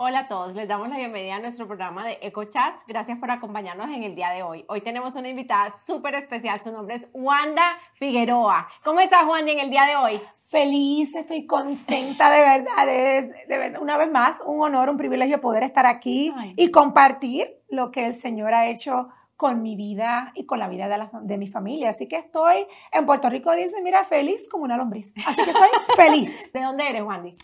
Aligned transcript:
Hola 0.00 0.20
a 0.20 0.28
todos, 0.28 0.54
les 0.54 0.68
damos 0.68 0.88
la 0.90 0.96
bienvenida 0.96 1.34
a 1.34 1.40
nuestro 1.40 1.66
programa 1.66 2.06
de 2.06 2.20
EcoChats. 2.22 2.84
Gracias 2.86 3.18
por 3.18 3.32
acompañarnos 3.32 3.90
en 3.90 4.04
el 4.04 4.14
día 4.14 4.30
de 4.30 4.44
hoy. 4.44 4.64
Hoy 4.68 4.80
tenemos 4.80 5.16
una 5.16 5.28
invitada 5.28 5.72
súper 5.84 6.14
especial, 6.14 6.62
su 6.62 6.70
nombre 6.70 6.94
es 6.94 7.08
Wanda 7.12 7.76
Figueroa. 7.94 8.68
¿Cómo 8.84 9.00
estás, 9.00 9.26
Wanda, 9.26 9.50
en 9.50 9.58
el 9.58 9.70
día 9.70 9.86
de 9.86 9.96
hoy? 9.96 10.22
Feliz, 10.46 11.16
estoy 11.16 11.46
contenta 11.46 12.30
de 12.30 12.38
verdad, 12.38 12.88
es 12.88 13.48
de 13.48 13.58
verdad, 13.58 13.82
una 13.82 13.96
vez 13.96 14.08
más, 14.08 14.40
un 14.46 14.62
honor, 14.62 14.88
un 14.88 14.98
privilegio 14.98 15.40
poder 15.40 15.64
estar 15.64 15.84
aquí 15.84 16.32
y 16.54 16.70
compartir 16.70 17.48
lo 17.68 17.90
que 17.90 18.06
el 18.06 18.14
Señor 18.14 18.54
ha 18.54 18.68
hecho 18.68 19.08
con 19.36 19.62
mi 19.62 19.74
vida 19.74 20.30
y 20.36 20.46
con 20.46 20.60
la 20.60 20.68
vida 20.68 20.86
de, 20.86 21.08
de, 21.22 21.38
mi 21.38 21.48
familia. 21.48 21.90
Así 21.90 22.06
que 22.06 22.18
estoy 22.18 22.68
en 22.92 23.04
Puerto 23.04 23.28
Rico, 23.30 23.50
dice, 23.52 23.82
mira, 23.82 24.04
feliz 24.04 24.48
como 24.48 24.62
una 24.62 24.76
lombriz. 24.76 25.12
Así 25.26 25.42
que 25.42 25.50
estoy 25.50 25.68
feliz. 25.96 26.52
¿De 26.52 26.62
dónde 26.62 26.88
eres, 26.88 27.02
Wandy? 27.02 27.34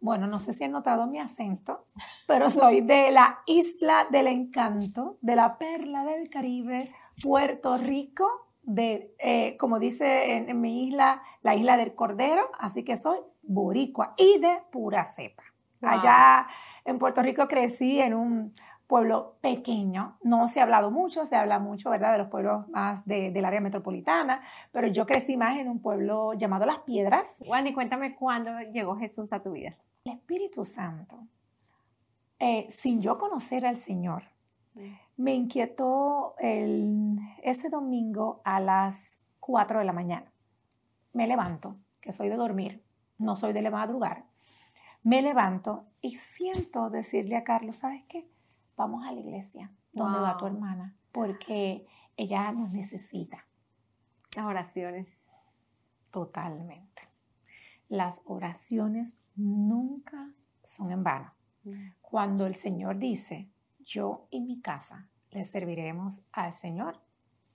Bueno, 0.00 0.26
no 0.26 0.38
sé 0.38 0.52
si 0.52 0.64
han 0.64 0.72
notado 0.72 1.06
mi 1.06 1.18
acento, 1.18 1.86
pero 2.26 2.50
soy 2.50 2.80
de 2.80 3.10
la 3.10 3.40
isla 3.46 4.06
del 4.10 4.28
encanto, 4.28 5.18
de 5.20 5.36
la 5.36 5.58
perla 5.58 6.04
del 6.04 6.30
Caribe, 6.30 6.92
Puerto 7.22 7.76
Rico, 7.76 8.28
de, 8.62 9.14
eh, 9.18 9.56
como 9.56 9.78
dice 9.78 10.36
en, 10.36 10.48
en, 10.48 10.60
mi 10.60 10.88
isla, 10.88 11.22
la 11.42 11.54
isla 11.54 11.76
del 11.76 11.94
Cordero, 11.94 12.50
así 12.58 12.84
que 12.84 12.96
soy 12.96 13.18
boricua 13.42 14.14
y 14.16 14.38
de 14.38 14.62
pura 14.70 15.04
cepa. 15.04 15.42
Wow. 15.80 15.90
Allá 15.90 16.46
en 16.84 16.98
Puerto 16.98 17.22
Rico 17.22 17.48
crecí 17.48 17.98
en 18.00 18.14
un 18.14 18.54
pueblo 18.88 19.36
pequeño. 19.40 20.18
No 20.22 20.48
se 20.48 20.60
ha 20.60 20.64
hablado 20.64 20.90
mucho, 20.90 21.24
se 21.26 21.36
habla 21.36 21.58
mucho, 21.58 21.90
¿verdad?, 21.90 22.12
de 22.12 22.18
los 22.18 22.28
pueblos 22.28 22.68
más 22.70 23.06
de, 23.06 23.30
del 23.30 23.44
área 23.44 23.60
metropolitana, 23.60 24.40
pero 24.72 24.88
yo 24.88 25.06
crecí 25.06 25.36
más 25.36 25.58
en 25.58 25.68
un 25.68 25.80
pueblo 25.80 26.32
llamado 26.32 26.66
Las 26.66 26.78
Piedras. 26.80 27.42
Wendy, 27.46 27.74
cuéntame 27.74 28.16
cuándo 28.16 28.50
llegó 28.72 28.96
Jesús 28.96 29.32
a 29.32 29.42
tu 29.42 29.52
vida. 29.52 29.76
El 30.08 30.14
Espíritu 30.14 30.64
Santo, 30.64 31.26
eh, 32.38 32.66
sin 32.70 33.02
yo 33.02 33.18
conocer 33.18 33.66
al 33.66 33.76
Señor, 33.76 34.22
me 35.16 35.34
inquietó 35.34 36.34
el, 36.38 37.18
ese 37.42 37.68
domingo 37.68 38.40
a 38.44 38.60
las 38.60 39.20
4 39.40 39.80
de 39.80 39.84
la 39.84 39.92
mañana. 39.92 40.32
Me 41.12 41.26
levanto, 41.26 41.76
que 42.00 42.12
soy 42.12 42.28
de 42.28 42.36
dormir, 42.36 42.82
no 43.18 43.36
soy 43.36 43.52
de 43.52 43.68
madrugar. 43.70 44.24
Me 45.02 45.20
levanto 45.20 45.84
y 46.00 46.16
siento 46.16 46.90
decirle 46.90 47.36
a 47.36 47.44
Carlos, 47.44 47.78
¿sabes 47.78 48.04
qué? 48.08 48.30
vamos 48.78 49.04
a 49.04 49.12
la 49.12 49.20
iglesia 49.20 49.70
donde 49.92 50.18
wow. 50.18 50.26
va 50.26 50.36
tu 50.38 50.46
hermana, 50.46 50.96
porque 51.12 51.86
ella 52.16 52.50
nos 52.52 52.70
necesita. 52.70 53.44
Las 54.36 54.46
oraciones. 54.46 55.08
Totalmente. 56.10 57.02
Las 57.88 58.22
oraciones 58.24 59.18
nunca 59.34 59.87
son 60.68 60.92
en 60.92 61.02
vano. 61.02 61.32
Mm. 61.64 61.88
Cuando 62.00 62.46
el 62.46 62.54
Señor 62.54 62.98
dice, 62.98 63.48
yo 63.80 64.26
y 64.30 64.40
mi 64.40 64.60
casa 64.60 65.08
le 65.30 65.44
serviremos 65.44 66.22
al 66.32 66.54
Señor, 66.54 67.00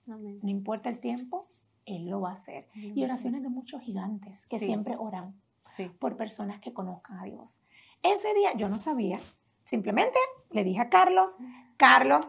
Amén. 0.08 0.38
no 0.42 0.48
importa 0.50 0.88
el 0.88 0.98
tiempo, 0.98 1.46
Él 1.86 2.08
lo 2.08 2.20
va 2.20 2.30
a 2.30 2.34
hacer. 2.34 2.68
Amén. 2.74 2.92
Y 2.96 3.04
oraciones 3.04 3.42
de 3.42 3.48
muchos 3.48 3.82
gigantes 3.82 4.46
que 4.46 4.58
sí. 4.58 4.66
siempre 4.66 4.96
oran 4.98 5.34
sí. 5.76 5.90
por 5.98 6.16
personas 6.16 6.60
que 6.60 6.72
conozcan 6.72 7.18
a 7.18 7.24
Dios. 7.24 7.60
Ese 8.02 8.34
día 8.34 8.54
yo 8.54 8.68
no 8.68 8.78
sabía 8.78 9.18
Simplemente 9.64 10.18
le 10.50 10.62
dije 10.62 10.80
a 10.80 10.88
Carlos, 10.90 11.36
Carlos 11.76 12.26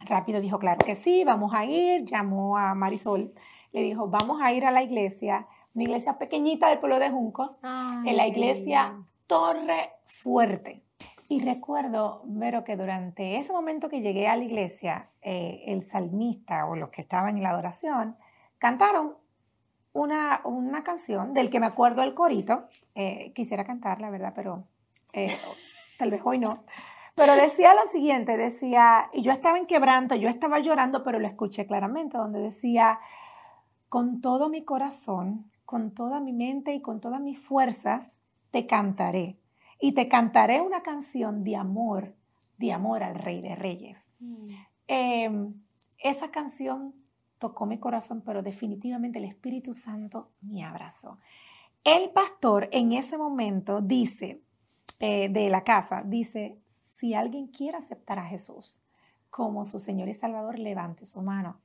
rápido 0.00 0.40
dijo, 0.40 0.58
claro 0.58 0.84
que 0.84 0.94
sí, 0.94 1.24
vamos 1.24 1.54
a 1.54 1.64
ir, 1.64 2.04
llamó 2.04 2.58
a 2.58 2.74
Marisol, 2.74 3.32
le 3.72 3.82
dijo, 3.82 4.08
vamos 4.08 4.40
a 4.42 4.52
ir 4.52 4.66
a 4.66 4.70
la 4.70 4.82
iglesia, 4.82 5.46
una 5.74 5.84
iglesia 5.84 6.18
pequeñita 6.18 6.68
del 6.68 6.80
pueblo 6.80 6.98
de 6.98 7.10
Juncos, 7.10 7.52
Ay, 7.62 8.10
en 8.10 8.16
la 8.16 8.26
iglesia 8.26 8.96
Torre 9.26 9.92
Fuerte. 10.06 10.82
Y 11.28 11.44
recuerdo, 11.44 12.22
Vero, 12.24 12.62
que 12.62 12.76
durante 12.76 13.38
ese 13.38 13.52
momento 13.52 13.88
que 13.88 14.00
llegué 14.00 14.28
a 14.28 14.36
la 14.36 14.44
iglesia, 14.44 15.08
eh, 15.22 15.64
el 15.66 15.82
salmista 15.82 16.66
o 16.66 16.76
los 16.76 16.90
que 16.90 17.00
estaban 17.00 17.36
en 17.36 17.42
la 17.42 17.50
adoración 17.50 18.16
cantaron 18.58 19.16
una, 19.92 20.40
una 20.44 20.84
canción 20.84 21.32
del 21.32 21.50
que 21.50 21.58
me 21.58 21.66
acuerdo 21.66 22.02
el 22.02 22.14
corito. 22.14 22.68
Eh, 22.94 23.32
quisiera 23.34 23.64
cantarla, 23.64 24.10
¿verdad? 24.10 24.32
Pero 24.36 24.64
eh, 25.12 25.36
tal 25.98 26.10
vez 26.10 26.20
hoy 26.24 26.38
no. 26.38 26.64
Pero 27.16 27.34
decía 27.34 27.74
lo 27.74 27.86
siguiente, 27.86 28.36
decía, 28.36 29.08
y 29.12 29.22
yo 29.22 29.32
estaba 29.32 29.56
en 29.56 29.66
quebranto, 29.66 30.14
yo 30.14 30.28
estaba 30.28 30.58
llorando, 30.58 31.02
pero 31.02 31.18
lo 31.18 31.26
escuché 31.26 31.64
claramente, 31.66 32.18
donde 32.18 32.40
decía, 32.40 33.00
con 33.88 34.20
todo 34.20 34.50
mi 34.50 34.64
corazón, 34.64 35.50
con 35.64 35.92
toda 35.92 36.20
mi 36.20 36.34
mente 36.34 36.74
y 36.74 36.82
con 36.82 37.00
todas 37.00 37.20
mis 37.20 37.38
fuerzas, 37.38 38.22
te 38.50 38.66
cantaré. 38.66 39.36
Y 39.80 39.92
te 39.92 40.08
cantaré 40.08 40.62
una 40.62 40.82
canción 40.82 41.44
de 41.44 41.56
amor, 41.56 42.14
de 42.58 42.72
amor 42.72 43.02
al 43.02 43.14
Rey 43.14 43.40
de 43.40 43.54
Reyes. 43.54 44.10
Mm. 44.20 44.46
Eh, 44.88 45.50
esa 45.98 46.30
canción 46.30 46.94
tocó 47.38 47.66
mi 47.66 47.78
corazón, 47.78 48.22
pero 48.24 48.42
definitivamente 48.42 49.18
el 49.18 49.26
Espíritu 49.26 49.74
Santo 49.74 50.30
me 50.40 50.64
abrazó. 50.64 51.18
El 51.84 52.10
pastor 52.10 52.68
en 52.72 52.92
ese 52.92 53.18
momento 53.18 53.80
dice, 53.80 54.40
eh, 54.98 55.28
de 55.28 55.50
la 55.50 55.62
casa, 55.62 56.02
dice, 56.04 56.58
si 56.82 57.14
alguien 57.14 57.48
quiere 57.48 57.76
aceptar 57.76 58.18
a 58.18 58.26
Jesús 58.26 58.80
como 59.30 59.64
su 59.66 59.78
Señor 59.78 60.08
y 60.08 60.14
Salvador, 60.14 60.58
levante 60.58 61.04
su 61.04 61.20
mano. 61.20 61.60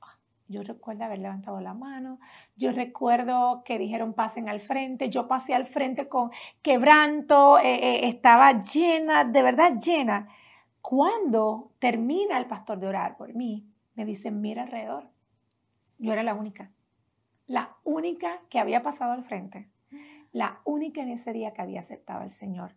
Yo 0.51 0.63
recuerdo 0.63 1.05
haber 1.05 1.19
levantado 1.19 1.61
la 1.61 1.73
mano, 1.73 2.19
yo 2.57 2.73
recuerdo 2.73 3.63
que 3.63 3.79
dijeron 3.79 4.13
pasen 4.13 4.49
al 4.49 4.59
frente, 4.59 5.09
yo 5.09 5.29
pasé 5.29 5.55
al 5.55 5.65
frente 5.65 6.09
con 6.09 6.29
quebranto, 6.61 7.57
eh, 7.57 7.75
eh, 7.75 8.07
estaba 8.09 8.59
llena, 8.59 9.23
de 9.23 9.43
verdad 9.43 9.79
llena. 9.79 10.27
Cuando 10.81 11.71
termina 11.79 12.37
el 12.37 12.47
pastor 12.47 12.79
de 12.79 12.87
orar 12.87 13.15
por 13.15 13.33
mí, 13.33 13.65
me 13.95 14.03
dicen, 14.03 14.41
mira 14.41 14.63
alrededor. 14.63 15.07
Yo 15.99 16.11
era 16.11 16.23
la 16.23 16.33
única, 16.33 16.69
la 17.47 17.77
única 17.85 18.41
que 18.49 18.59
había 18.59 18.83
pasado 18.83 19.13
al 19.13 19.23
frente, 19.23 19.63
la 20.33 20.59
única 20.65 21.01
en 21.01 21.09
ese 21.09 21.31
día 21.31 21.53
que 21.53 21.61
había 21.61 21.79
aceptado 21.79 22.21
al 22.21 22.31
Señor. 22.31 22.75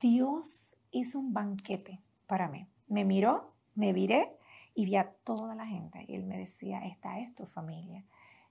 Dios 0.00 0.76
hizo 0.90 1.20
un 1.20 1.32
banquete 1.32 2.00
para 2.26 2.48
mí. 2.48 2.66
Me 2.88 3.04
miró, 3.04 3.52
me 3.74 3.92
viré 3.92 4.36
y 4.76 4.84
vi 4.84 4.96
a 4.96 5.10
toda 5.24 5.54
la 5.54 5.66
gente. 5.66 6.04
Y 6.06 6.14
él 6.14 6.24
me 6.24 6.38
decía, 6.38 6.86
esta 6.86 7.18
es 7.18 7.34
tu 7.34 7.46
familia. 7.46 8.04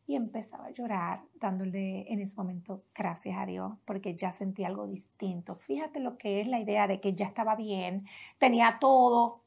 Y 0.08 0.16
empezaba 0.16 0.66
a 0.66 0.72
llorar, 0.72 1.22
dándole 1.36 2.12
en 2.12 2.20
ese 2.20 2.36
momento 2.36 2.84
gracias 2.94 3.38
a 3.38 3.46
Dios, 3.46 3.74
porque 3.86 4.16
ya 4.16 4.32
sentí 4.32 4.64
algo 4.64 4.88
distinto. 4.88 5.56
Fíjate 5.56 6.00
lo 6.00 6.18
que 6.18 6.42
es 6.42 6.48
la 6.48 6.60
idea 6.60 6.88
de 6.88 7.00
que 7.00 7.14
ya 7.14 7.28
estaba 7.28 7.56
bien, 7.56 8.08
tenía 8.40 8.78
todo. 8.82 9.44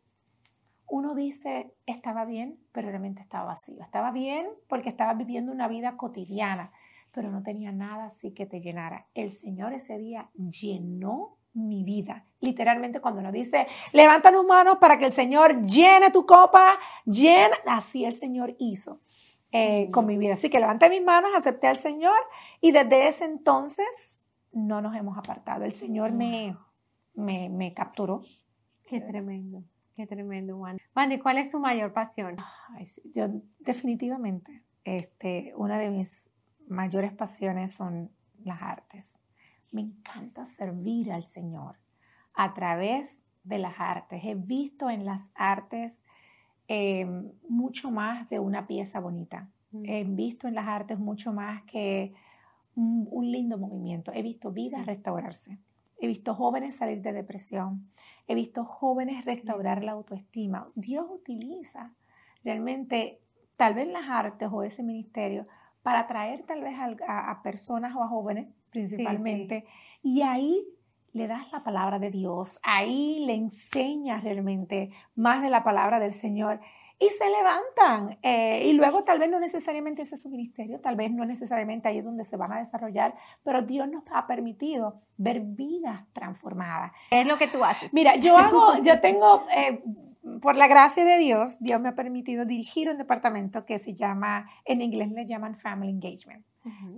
Uno 0.89 1.15
dice, 1.15 1.75
estaba 1.85 2.25
bien, 2.25 2.59
pero 2.73 2.89
realmente 2.89 3.23
estaba 3.23 3.47
vacío. 3.47 3.83
Estaba 3.83 4.13
bien 4.13 4.47
porque 4.69 4.89
estaba 4.89 5.15
viviendo 5.15 5.53
una 5.53 5.69
vida 5.69 5.97
cotidiana, 5.97 6.73
pero 7.13 7.31
no 7.31 7.43
tenía 7.43 7.73
nada 7.73 8.07
así 8.07 8.33
que 8.33 8.47
te 8.47 8.61
llenara. 8.61 9.07
El 9.15 9.33
Señor 9.33 9.73
ese 9.73 9.99
día 9.99 10.31
llenó 10.35 11.38
mi 11.55 11.85
vida. 11.85 12.25
Literalmente 12.41 13.01
cuando 13.01 13.21
nos 13.21 13.33
dice, 13.33 13.67
levanta 13.93 14.33
tus 14.33 14.47
manos 14.47 14.77
para 14.79 14.99
que 14.99 15.07
el 15.07 15.13
Señor 15.13 15.65
llene 15.65 16.11
tu 16.11 16.25
copa, 16.25 16.79
llena, 17.05 17.57
así 17.67 18.05
el 18.05 18.13
Señor 18.13 18.55
hizo 18.59 19.01
eh, 19.51 19.91
con 19.91 20.07
mi 20.07 20.17
vida. 20.17 20.35
Así 20.35 20.49
que 20.51 20.61
levanté 20.61 20.89
mis 20.89 21.03
manos, 21.03 21.31
acepté 21.35 21.67
al 21.67 21.77
Señor 21.77 22.19
y 22.61 22.71
desde 22.71 23.09
ese 23.09 23.25
entonces 23.25 24.23
no 24.53 24.81
nos 24.81 24.95
hemos 24.95 25.19
apartado. 25.19 25.65
El 25.65 25.73
Señor 25.73 26.13
me, 26.13 26.57
me, 27.15 27.49
me 27.49 27.75
capturó. 27.75 28.23
Qué 28.87 29.01
tremendo, 29.01 29.65
qué 29.97 30.07
tremendo, 30.07 30.57
Juan. 30.57 30.79
Juan, 30.95 31.13
¿y 31.13 31.19
cuál 31.19 31.39
es 31.39 31.51
su 31.51 31.59
mayor 31.59 31.93
pasión? 31.93 32.37
Ay, 32.77 32.87
sí, 32.87 33.03
yo 33.13 33.29
definitivamente, 33.59 34.63
este, 34.85 35.53
una 35.57 35.79
de 35.79 35.91
mis 35.91 36.31
mayores 36.69 37.13
pasiones 37.13 37.75
son 37.75 38.11
las 38.45 38.63
artes 38.63 39.19
me 39.71 39.83
encanta 39.83 40.45
servir 40.45 41.13
al 41.13 41.25
Señor 41.25 41.77
a 42.35 42.55
través 42.55 43.25
de 43.45 43.59
las 43.59 43.75
artes. 43.79 44.23
He 44.25 44.35
visto 44.35 44.91
en 44.91 45.05
las 45.05 45.31
artes 45.35 46.05
eh, 46.69 47.07
mucho 47.49 47.91
más 47.91 48.29
de 48.29 48.39
una 48.39 48.67
pieza 48.67 49.01
bonita. 49.01 49.49
Mm. 49.73 49.83
He 49.87 50.05
visto 50.05 50.49
en 50.49 50.55
las 50.55 50.69
artes 50.69 50.99
mucho 50.99 51.33
más 51.33 51.63
que 51.63 52.15
un, 52.75 53.09
un 53.11 53.31
lindo 53.31 53.59
movimiento. 53.59 54.13
He 54.13 54.23
visto 54.23 54.53
vidas 54.53 54.81
sí. 54.81 54.87
restaurarse. 54.87 55.59
He 56.01 56.07
visto 56.07 56.35
jóvenes 56.35 56.77
salir 56.77 57.03
de 57.03 57.13
depresión. 57.13 57.91
He 58.27 58.35
visto 58.35 58.65
jóvenes 58.65 59.25
restaurar 59.25 59.83
la 59.83 59.93
autoestima. 59.93 60.69
Dios 60.75 61.07
utiliza 61.11 61.95
realmente 62.45 63.21
tal 63.57 63.75
vez 63.75 63.89
las 63.89 64.09
artes 64.09 64.49
o 64.53 64.63
ese 64.63 64.83
ministerio 64.83 65.47
para 65.83 66.01
atraer 66.01 66.45
tal 66.45 66.61
vez 66.61 66.77
a, 66.79 67.31
a 67.31 67.43
personas 67.43 67.97
o 67.97 68.03
a 68.03 68.09
jóvenes 68.09 68.49
principalmente. 68.71 69.61
Sí, 69.61 69.67
sí. 69.67 70.09
Y 70.11 70.23
ahí 70.23 70.67
le 71.13 71.27
das 71.27 71.51
la 71.53 71.65
palabra 71.65 71.99
de 71.99 72.11
Dios, 72.11 72.61
ahí 72.63 73.25
le 73.27 73.35
enseñas 73.35 74.23
realmente 74.23 74.91
más 75.15 75.43
de 75.43 75.51
la 75.51 75.63
palabra 75.65 75.99
del 75.99 76.13
Señor. 76.13 76.61
y 77.01 77.09
se 77.11 77.25
levantan. 77.31 78.19
Eh, 78.23 78.65
y 78.67 78.73
luego 78.73 79.05
tal 79.05 79.21
vez 79.21 79.31
no 79.31 79.39
necesariamente 79.39 80.03
ese 80.03 80.17
es 80.17 80.23
su 80.23 80.31
ministerio, 80.31 80.81
tal 80.81 80.97
vez 80.97 81.13
no 81.13 81.25
necesariamente 81.25 81.89
ahí 81.89 81.99
es 81.99 82.05
donde 82.05 82.25
se 82.25 82.37
van 82.37 82.53
a 82.53 82.59
desarrollar, 82.59 83.15
pero 83.45 83.63
Dios 83.63 83.89
nos 83.89 84.03
ha 84.13 84.27
permitido 84.27 85.01
ver 85.17 85.41
vidas 85.41 86.03
transformadas. 86.13 86.91
¿Qué 87.11 87.21
es 87.21 87.27
lo 87.29 87.39
que 87.39 87.47
tú 87.47 87.63
haces? 87.63 87.93
Mira, 87.93 88.17
yo 88.17 88.37
hago, 88.37 88.79
yo 88.83 89.01
tengo, 89.01 89.45
eh, 89.57 89.81
por 90.41 90.57
la 90.57 90.69
gracia 90.69 91.05
de 91.05 91.19
Dios, 91.19 91.59
Dios 91.61 91.81
me 91.81 91.89
ha 91.89 91.95
permitido 91.95 92.45
dirigir 92.45 92.89
un 92.89 92.99
departamento 92.99 93.65
que 93.65 93.79
se 93.79 93.95
llama, 93.95 94.49
en 94.65 94.83
inglés 94.83 95.11
le 95.11 95.27
llaman 95.27 95.57
Family 95.57 95.91
Engagement. 95.91 96.45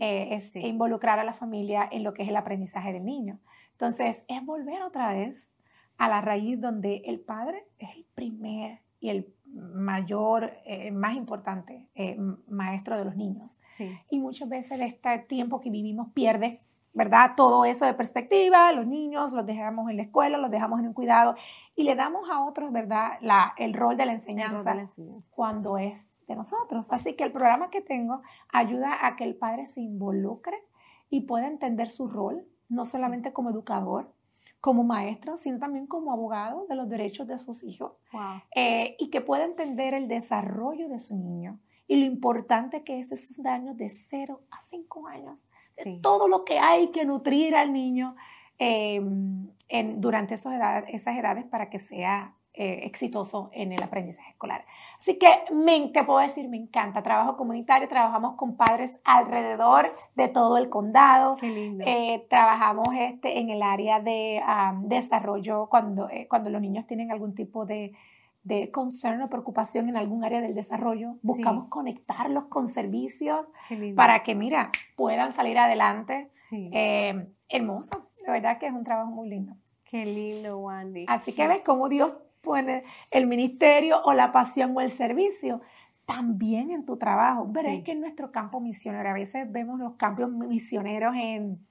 Eh, 0.01 0.35
es 0.35 0.57
involucrar 0.57 1.21
a 1.21 1.25
la 1.25 1.33
familia 1.33 1.89
en 1.93 2.03
lo 2.03 2.13
que 2.13 2.25
es 2.25 2.29
el 2.29 2.37
aprendizaje 2.37 2.93
del 2.93 3.05
niño. 3.05 3.39
Entonces, 3.73 4.25
es 4.29 4.45
volver 4.45 4.83
otra 4.83 5.13
vez 5.13 5.53
a 5.97 6.09
la 6.09 6.21
raíz 6.21 6.61
donde 6.61 7.03
el 7.07 7.21
padre 7.21 7.65
es 7.79 7.95
el 7.95 8.05
primer 8.15 8.81
y 9.01 9.11
el 9.11 9.33
mayor, 9.53 10.53
eh, 10.65 10.91
más 10.91 11.15
importante 11.15 11.89
eh, 11.95 12.19
maestro 12.49 12.99
de 12.99 13.05
los 13.05 13.17
niños. 13.17 13.59
Y 14.11 14.19
muchas 14.19 14.49
veces 14.49 14.81
este 14.81 15.19
tiempo 15.21 15.61
que 15.61 15.71
vivimos 15.71 16.09
pierde, 16.13 16.63
¿verdad? 16.93 17.33
Todo 17.37 17.65
eso 17.65 17.85
de 17.85 17.95
perspectiva, 17.95 18.73
los 18.73 18.87
niños 18.87 19.33
los 19.33 19.47
dejamos 19.47 19.91
en 19.91 19.97
la 19.97 20.03
escuela, 20.03 20.39
los 20.39 20.51
dejamos 20.51 20.81
en 20.81 20.89
un 20.89 20.93
cuidado 20.93 21.35
y 21.77 21.85
le 21.85 21.95
damos 21.95 22.29
a 22.31 22.45
otros, 22.45 22.73
¿verdad? 22.73 23.13
La, 23.21 23.55
el 23.57 23.75
rol 23.75 23.97
de 23.97 24.07
la 24.07 24.13
enseñanza, 24.13 24.89
cuando 25.31 25.79
es 25.79 26.07
de 26.27 26.35
nosotros. 26.35 26.91
Así 26.93 27.15
que 27.15 27.25
el 27.25 27.33
programa 27.33 27.71
que 27.71 27.81
tengo 27.81 28.23
ayuda 28.53 29.07
a 29.07 29.17
que 29.17 29.25
el 29.25 29.37
padre 29.37 29.67
se 29.67 29.81
involucre 29.81 30.57
y 31.09 31.23
pueda 31.23 31.47
entender 31.47 31.91
su 31.91 32.09
rol, 32.09 32.47
no 32.69 32.85
solamente 32.85 33.33
como 33.33 33.51
educador, 33.51 34.13
como 34.61 34.85
maestro, 34.85 35.37
sino 35.37 35.59
también 35.59 35.87
como 35.87 36.13
abogado 36.13 36.67
de 36.69 36.77
los 36.77 36.89
derechos 36.89 37.27
de 37.27 37.39
sus 37.39 37.63
hijos 37.63 37.93
eh, 38.55 38.95
y 38.99 39.09
que 39.09 39.21
pueda 39.21 39.45
entender 39.45 39.95
el 39.95 40.07
desarrollo 40.07 40.89
de 40.89 40.99
su 40.99 41.17
niño 41.17 41.59
y 41.87 41.97
lo 41.97 42.05
importante 42.05 42.85
que 42.85 43.01
es 43.01 43.11
esos 43.11 43.45
años 43.45 43.77
de 43.77 43.89
0 43.89 44.43
a 44.51 44.61
5 44.61 45.09
años, 45.09 45.49
todo 46.03 46.29
lo 46.29 46.45
que 46.45 46.59
hay 46.59 46.91
que 46.91 47.05
nutrir 47.05 47.57
al 47.57 47.73
niño 47.73 48.17
em, 48.59 49.49
en, 49.69 50.01
durante 50.01 50.35
esas 50.35 50.55
edades, 50.55 50.85
esas 50.93 51.17
edades 51.17 51.45
para 51.45 51.71
que 51.71 51.79
sea 51.79 52.35
eh, 52.53 52.81
exitoso 52.83 53.49
en 53.53 53.73
el 53.73 53.83
aprendizaje 53.83 54.33
escolar. 54.33 54.65
Así 54.99 55.19
que 55.19 55.29
me, 55.53 55.89
te 55.95 56.03
puedo 56.03 56.19
decir, 56.19 56.49
me 56.49 56.57
encanta. 56.57 57.03
Trabajo 57.03 57.37
comunitario, 57.37 57.89
trabajamos 57.89 58.35
con 58.35 58.57
padres 58.57 58.97
alrededor 59.05 59.89
de 60.17 60.29
todo 60.29 60.59
el 60.59 60.69
condado. 60.69 61.37
Qué 61.37 61.47
lindo. 61.47 61.85
Eh, 61.87 62.27
trabajamos 62.29 62.89
este, 62.99 63.39
en 63.39 63.51
el 63.51 63.63
área 63.63 64.01
de 64.01 64.43
desarrollo 64.83 65.69
cuando, 65.71 66.11
eh, 66.11 66.27
cuando 66.29 66.51
los 66.51 66.61
niños 66.61 66.87
tienen 66.87 67.13
algún 67.13 67.35
tipo 67.35 67.67
de, 67.67 67.93
de 68.43 68.71
concern 68.71 69.21
o 69.23 69.29
preocupación 69.29 69.89
en 69.89 69.97
algún 69.97 70.25
área 70.25 70.41
del 70.41 70.55
desarrollo. 70.55 71.17
Buscamos 71.23 71.69
conectarlos 71.69 72.45
con 72.45 72.69
servicios 72.69 73.47
para 73.95 74.23
que, 74.23 74.35
mira, 74.35 74.71
puedan 74.97 75.33
salir 75.33 75.59
adelante. 75.59 76.31
hermoso. 77.49 78.11
De 78.25 78.33
verdad 78.33 78.59
que 78.59 78.67
es 78.67 78.73
un 78.73 78.85
trabajo 78.85 79.11
muy 79.11 79.29
lindo. 79.29 79.57
Qué 79.85 80.07
lindo, 80.07 80.59
Wandy. 80.59 81.07
Así 81.09 81.33
que 81.33 81.49
ves 81.49 81.63
cómo 81.65 81.89
Dios 81.89 82.15
pone 82.43 82.85
el 83.11 83.27
ministerio 83.27 84.01
o 84.05 84.15
la 84.15 84.33
pasión 84.33 84.77
o 84.77 84.81
el 84.81 84.93
servicio 84.93 85.61
también 86.07 86.71
en 86.71 86.85
tu 86.85 86.97
trabajo. 86.97 87.47
Veré 87.49 87.85
que 87.85 87.93
en 87.93 88.01
nuestro 88.01 88.33
campo 88.33 88.61
misionero, 88.61 89.09
a 89.09 89.13
veces 89.13 89.51
vemos 89.51 89.79
los 89.79 89.95
campos 89.95 90.29
misioneros 90.31 91.15
en, 91.15 91.65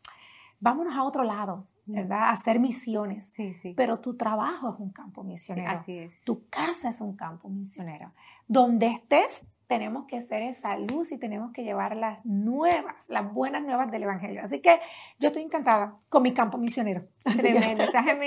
vámonos 0.59 0.95
a 0.95 1.03
otro 1.03 1.23
lado, 1.23 1.67
¿verdad? 1.89 2.29
Hacer 2.29 2.59
misiones. 2.59 3.33
Sí, 3.35 3.53
sí. 3.55 3.73
Pero 3.75 3.99
tu 3.99 4.15
trabajo 4.15 4.73
es 4.73 4.79
un 4.79 4.91
campo 4.91 5.23
misionero. 5.23 5.69
así 5.69 5.97
es. 5.97 6.23
Tu 6.23 6.47
casa 6.49 6.89
es 6.89 7.01
un 7.01 7.15
campo 7.15 7.49
misionero. 7.49 8.11
Donde 8.47 8.87
estés, 8.87 9.47
tenemos 9.67 10.05
que 10.05 10.21
ser 10.21 10.41
esa 10.43 10.77
luz 10.77 11.11
y 11.11 11.17
tenemos 11.17 11.51
que 11.51 11.63
llevar 11.63 11.95
las 11.95 12.25
nuevas, 12.25 13.09
las 13.09 13.31
buenas 13.31 13.63
nuevas 13.63 13.91
del 13.91 14.03
Evangelio. 14.03 14.41
Así 14.41 14.61
que 14.61 14.79
yo 15.19 15.27
estoy 15.27 15.43
encantada 15.43 15.95
con 16.09 16.23
mi 16.23 16.33
campo 16.33 16.57
misionero. 16.57 17.01
Tremendo. 17.23 17.83
Estás 17.85 18.05
en 18.07 18.19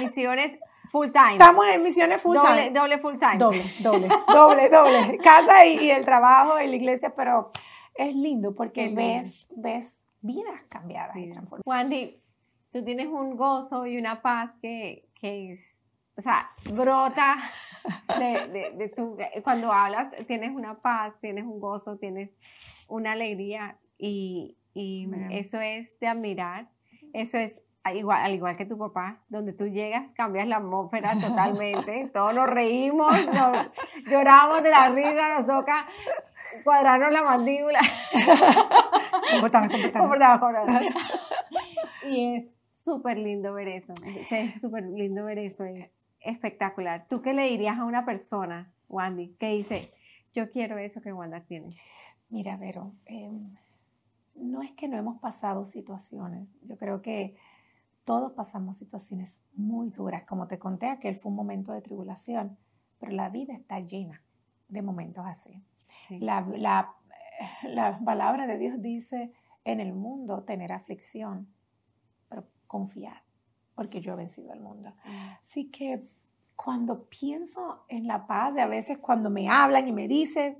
misiones 0.00 0.58
Full 0.90 1.10
time. 1.10 1.32
Estamos 1.32 1.66
en 1.68 1.82
misiones 1.82 2.20
full 2.20 2.36
time. 2.38 2.70
Doble 2.70 2.98
full 2.98 3.18
time. 3.18 3.38
Doble, 3.38 3.64
doble, 3.80 4.08
doble, 4.32 4.68
doble. 4.70 5.18
Casa 5.22 5.66
y, 5.66 5.90
el 5.90 6.04
trabajo 6.04 6.58
en 6.58 6.70
la 6.70 6.76
iglesia, 6.76 7.14
pero 7.14 7.50
es 7.94 8.14
lindo 8.14 8.54
porque 8.54 8.94
ves, 8.94 9.46
ves 9.50 10.02
vidas 10.22 10.62
cambiadas 10.68 11.16
y 11.16 11.30
transformadas. 11.30 11.66
Wandy, 11.66 12.20
tú 12.78 12.84
tienes 12.84 13.08
un 13.08 13.36
gozo 13.36 13.86
y 13.86 13.98
una 13.98 14.22
paz 14.22 14.54
que, 14.62 15.08
que 15.20 15.52
es, 15.52 15.82
o 16.16 16.20
sea, 16.20 16.50
brota 16.72 17.36
de, 18.18 18.48
de, 18.48 18.70
de 18.76 18.88
tu, 18.88 19.16
cuando 19.42 19.72
hablas, 19.72 20.14
tienes 20.26 20.50
una 20.52 20.80
paz, 20.80 21.14
tienes 21.20 21.44
un 21.44 21.58
gozo, 21.58 21.96
tienes 21.96 22.30
una 22.86 23.12
alegría 23.12 23.78
y, 23.98 24.56
y 24.74 25.08
eso 25.30 25.60
es 25.60 25.98
de 25.98 26.06
admirar, 26.06 26.68
eso 27.12 27.38
es 27.38 27.60
igual, 27.94 28.22
al 28.22 28.34
igual 28.34 28.56
que 28.56 28.64
tu 28.66 28.78
papá, 28.78 29.18
donde 29.28 29.52
tú 29.52 29.66
llegas, 29.66 30.06
cambias 30.14 30.46
la 30.46 30.58
atmósfera 30.58 31.18
totalmente, 31.18 32.10
todos 32.14 32.34
nos 32.34 32.48
reímos, 32.48 33.12
nos, 33.26 33.70
lloramos 34.06 34.62
de 34.62 34.70
la 34.70 34.90
risa, 34.90 35.38
nos 35.38 35.46
toca 35.46 35.86
cuadrarnos 36.62 37.12
la 37.12 37.22
mandíbula. 37.22 37.80
Y 42.08 42.36
es 42.36 42.44
súper 42.88 43.18
lindo 43.18 43.52
ver 43.52 43.68
eso, 43.68 43.92
es 44.30 44.60
súper 44.60 44.84
lindo 44.84 45.24
ver 45.24 45.38
eso, 45.38 45.64
es 45.64 45.90
espectacular. 46.20 47.06
¿Tú 47.08 47.20
qué 47.20 47.34
le 47.34 47.42
dirías 47.44 47.78
a 47.78 47.84
una 47.84 48.04
persona, 48.04 48.72
Wandy, 48.88 49.34
que 49.38 49.50
dice, 49.50 49.92
yo 50.34 50.50
quiero 50.50 50.78
eso 50.78 51.00
que 51.00 51.12
Wanda 51.12 51.40
tiene? 51.40 51.70
Mira, 52.30 52.56
Vero, 52.56 52.92
em, 53.06 53.54
no 54.34 54.62
es 54.62 54.72
que 54.72 54.88
no 54.88 54.96
hemos 54.96 55.20
pasado 55.20 55.64
situaciones, 55.64 56.48
yo 56.62 56.76
creo 56.76 57.02
que 57.02 57.36
todos 58.04 58.32
pasamos 58.32 58.78
situaciones 58.78 59.44
muy 59.54 59.90
duras. 59.90 60.24
Como 60.24 60.46
te 60.46 60.58
conté, 60.58 60.86
aquel 60.86 61.16
fue 61.16 61.30
un 61.30 61.36
momento 61.36 61.72
de 61.72 61.82
tribulación, 61.82 62.56
pero 62.98 63.12
la 63.12 63.28
vida 63.28 63.52
está 63.52 63.80
llena 63.80 64.22
de 64.68 64.80
momentos 64.80 65.26
así. 65.26 65.62
La, 66.08 66.40
la, 66.56 66.94
la, 67.64 67.98
palabra 67.98 68.46
de 68.46 68.56
Dios 68.56 68.80
dice, 68.80 69.30
en 69.64 69.80
el 69.80 69.92
mundo 69.92 70.42
tener 70.44 70.72
aflicción, 70.72 71.48
confiar, 72.68 73.22
porque 73.74 74.00
yo 74.00 74.12
he 74.12 74.16
vencido 74.16 74.52
al 74.52 74.60
mundo. 74.60 74.94
Mm. 75.04 75.28
Así 75.42 75.70
que 75.70 76.04
cuando 76.54 77.04
pienso 77.04 77.84
en 77.88 78.06
la 78.06 78.26
paz, 78.26 78.54
y 78.56 78.60
a 78.60 78.66
veces 78.66 78.98
cuando 78.98 79.30
me 79.30 79.48
hablan 79.48 79.88
y 79.88 79.92
me 79.92 80.06
dicen, 80.06 80.58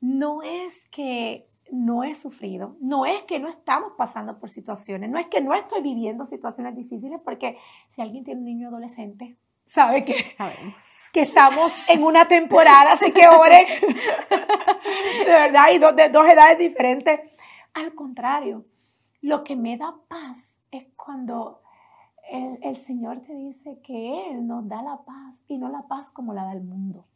no 0.00 0.42
es 0.42 0.88
que 0.88 1.48
no 1.70 2.02
he 2.02 2.14
sufrido, 2.14 2.76
no 2.80 3.06
es 3.06 3.22
que 3.22 3.38
no 3.38 3.48
estamos 3.48 3.92
pasando 3.96 4.38
por 4.38 4.50
situaciones, 4.50 5.10
no 5.10 5.18
es 5.18 5.26
que 5.26 5.40
no 5.40 5.54
estoy 5.54 5.82
viviendo 5.82 6.24
situaciones 6.24 6.74
difíciles, 6.74 7.20
porque 7.24 7.56
si 7.90 8.02
alguien 8.02 8.24
tiene 8.24 8.40
un 8.40 8.46
niño 8.46 8.68
adolescente, 8.68 9.36
sabe 9.64 10.04
que, 10.04 10.14
que 11.12 11.22
estamos 11.22 11.72
en 11.88 12.02
una 12.02 12.26
temporada, 12.26 12.92
así 12.92 13.12
que 13.12 13.26
oren, 13.28 13.66
de 15.26 15.32
verdad, 15.32 15.66
y 15.72 15.78
de 15.78 16.08
dos 16.08 16.26
edades 16.28 16.58
diferentes. 16.58 17.20
Al 17.74 17.94
contrario, 17.94 18.64
lo 19.22 19.44
que 19.44 19.56
me 19.56 19.76
da 19.76 19.94
paz 20.08 20.62
es 20.70 20.86
cuando 20.96 21.62
el, 22.30 22.58
el, 22.62 22.76
Señor 22.76 23.20
te 23.20 23.34
dice 23.34 23.80
que 23.82 24.30
Él 24.30 24.46
nos 24.46 24.68
da 24.68 24.82
la 24.82 24.98
paz 25.04 25.44
y 25.48 25.58
no 25.58 25.68
la 25.68 25.82
paz 25.82 26.10
como 26.10 26.32
la 26.32 26.46
del 26.48 26.62
mundo. 26.62 27.06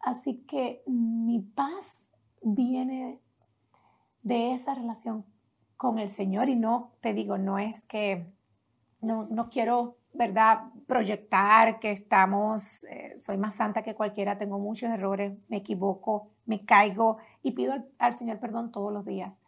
Así 0.00 0.44
que 0.46 0.82
mi 0.86 1.40
paz 1.40 2.08
viene 2.42 3.20
de 4.22 4.52
esa 4.52 4.74
relación 4.74 5.24
con 5.76 5.98
el 5.98 6.10
Señor 6.10 6.48
y 6.48 6.56
no, 6.56 6.92
te 7.00 7.12
digo, 7.12 7.38
no 7.38 7.58
es 7.58 7.86
que, 7.86 8.26
no, 9.00 9.26
no 9.30 9.50
quiero, 9.50 9.96
¿verdad?, 10.12 10.64
proyectar 10.86 11.78
que 11.78 11.90
estamos, 11.90 12.84
eh, 12.84 13.14
soy 13.18 13.36
más 13.36 13.56
santa 13.56 13.82
que 13.82 13.94
cualquiera, 13.94 14.38
tengo 14.38 14.58
muchos 14.58 14.90
errores, 14.90 15.34
me 15.48 15.58
equivoco, 15.58 16.30
me 16.46 16.64
caigo 16.64 17.18
y 17.42 17.52
pido 17.52 17.74
al, 17.98 18.14
Señor 18.14 18.38
perdón 18.38 18.72
todos 18.72 18.92
los 18.92 19.04
días. 19.04 19.40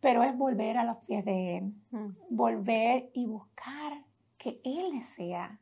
Pero 0.00 0.22
es 0.22 0.36
volver 0.36 0.78
a 0.78 0.84
los 0.84 0.98
pies 0.98 1.24
de 1.24 1.58
Él, 1.58 1.72
mm. 1.90 2.08
volver 2.30 3.10
y 3.12 3.26
buscar 3.26 4.04
que 4.36 4.60
Él 4.64 5.02
sea 5.02 5.58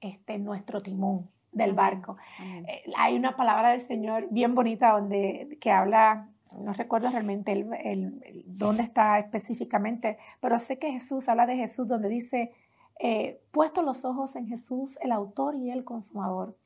este, 0.00 0.38
nuestro 0.38 0.82
timón 0.82 1.28
del 1.52 1.72
barco. 1.72 2.16
Eh, 2.40 2.84
hay 2.96 3.16
una 3.16 3.36
palabra 3.36 3.70
del 3.70 3.80
Señor 3.80 4.28
bien 4.30 4.54
bonita 4.54 4.92
donde 4.92 5.58
que 5.60 5.72
habla 5.72 6.28
no 6.58 6.72
recuerdo 6.72 7.10
realmente 7.10 7.52
el, 7.52 8.44
dónde 8.46 8.82
está 8.82 9.18
específicamente, 9.18 10.18
pero 10.40 10.58
sé 10.58 10.78
que 10.78 10.90
Jesús 10.90 11.28
habla 11.28 11.46
de 11.46 11.56
Jesús 11.56 11.86
donde 11.86 12.08
dice, 12.08 12.52
eh, 12.98 13.40
puesto 13.50 13.82
los 13.82 14.04
ojos 14.04 14.36
en 14.36 14.46
Jesús, 14.48 14.98
el 15.00 15.12
autor 15.12 15.54
y 15.54 15.70
el 15.70 15.84
consumador, 15.84 16.56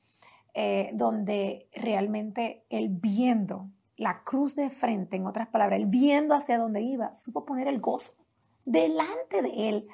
eh, 0.55 0.91
donde 0.95 1.69
realmente 1.75 2.65
él 2.71 2.89
viendo 2.89 3.69
la 3.97 4.25
cruz 4.25 4.55
de 4.57 4.71
frente, 4.71 5.17
en 5.17 5.27
otras 5.27 5.49
palabras, 5.49 5.81
él 5.81 5.87
viendo 5.87 6.35
hacia 6.35 6.59
dónde 6.59 6.81
iba, 6.81 7.15
supo 7.15 7.45
poner 7.45 7.69
el 7.69 7.81
gozo 7.81 8.15
delante 8.65 9.43
de 9.43 9.69
él. 9.69 9.89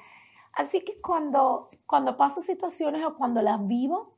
Así 0.53 0.81
que 0.83 0.99
cuando, 1.01 1.69
cuando 1.85 2.17
paso 2.17 2.41
situaciones 2.41 3.05
o 3.05 3.15
cuando 3.15 3.41
las 3.41 3.65
vivo, 3.67 4.17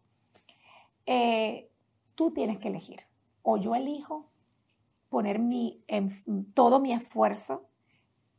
eh, 1.06 1.70
tú 2.16 2.32
tienes 2.32 2.60
que 2.60 2.70
elegir 2.70 3.02
o 3.42 3.58
yo 3.58 3.75
elijo 3.75 4.30
poner 5.10 5.38
mi, 5.38 5.84
todo 6.56 6.80
mi 6.80 6.94
esfuerzo 6.94 7.68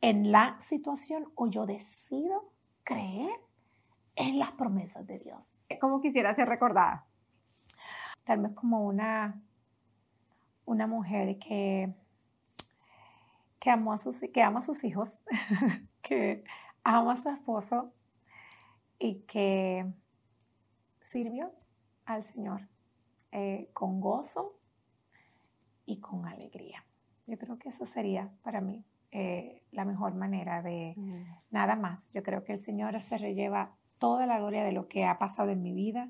en 0.01 0.31
la 0.31 0.59
situación 0.59 1.31
o 1.35 1.47
yo 1.47 1.65
decido 1.65 2.51
creer 2.83 3.39
en 4.15 4.39
las 4.39 4.51
promesas 4.51 5.07
de 5.07 5.19
Dios. 5.19 5.53
¿Cómo 5.79 6.01
quisiera 6.01 6.35
ser 6.35 6.49
recordada? 6.49 7.05
Tal 8.23 8.41
vez 8.41 8.51
como 8.53 8.85
una, 8.85 9.41
una 10.65 10.87
mujer 10.87 11.37
que, 11.39 11.93
que, 13.59 13.69
amó 13.69 13.93
a 13.93 13.97
sus, 13.97 14.19
que 14.33 14.41
ama 14.41 14.59
a 14.59 14.63
sus 14.63 14.83
hijos, 14.83 15.23
que 16.01 16.43
ama 16.83 17.13
a 17.13 17.15
su 17.15 17.29
esposo 17.29 17.93
y 18.99 19.21
que 19.21 19.85
sirvió 21.01 21.51
al 22.05 22.23
Señor 22.23 22.67
eh, 23.31 23.69
con 23.73 24.01
gozo 24.01 24.59
y 25.85 25.99
con 25.99 26.25
alegría. 26.25 26.85
Yo 27.27 27.37
creo 27.37 27.57
que 27.57 27.69
eso 27.69 27.85
sería 27.85 28.31
para 28.43 28.61
mí 28.61 28.85
eh, 29.11 29.63
la 29.71 29.85
mejor 29.85 30.15
manera 30.15 30.61
de 30.61 30.95
nada 31.49 31.75
más. 31.75 32.11
Yo 32.13 32.23
creo 32.23 32.43
que 32.43 32.53
el 32.53 32.59
Señor 32.59 33.01
se 33.01 33.17
relleva 33.17 33.75
toda 33.97 34.25
la 34.25 34.39
gloria 34.39 34.63
de 34.63 34.71
lo 34.71 34.87
que 34.87 35.05
ha 35.05 35.17
pasado 35.17 35.51
en 35.51 35.61
mi 35.61 35.73
vida, 35.73 36.09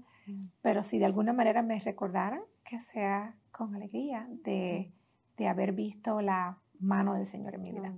pero 0.61 0.83
si 0.83 0.97
de 0.97 1.05
alguna 1.05 1.33
manera 1.33 1.61
me 1.61 1.79
recordara, 1.79 2.41
que 2.63 2.79
sea 2.79 3.35
con 3.51 3.75
alegría 3.75 4.27
de, 4.43 4.91
de 5.37 5.47
haber 5.47 5.73
visto 5.73 6.19
la 6.21 6.57
mano 6.79 7.13
del 7.13 7.27
Señor 7.27 7.55
en 7.55 7.61
mi 7.61 7.71
vida. 7.71 7.93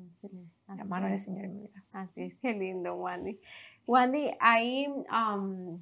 La 0.68 0.84
mano 0.84 1.08
del 1.08 1.20
Señor 1.20 1.46
en 1.46 1.54
mi 1.54 1.62
vida. 1.68 1.84
Así 1.94 2.24
es, 2.24 2.36
qué 2.36 2.54
lindo, 2.54 2.96
Wandy. 2.96 3.40
Wandy, 3.86 4.32
ahí... 4.40 4.88
Um, 5.12 5.80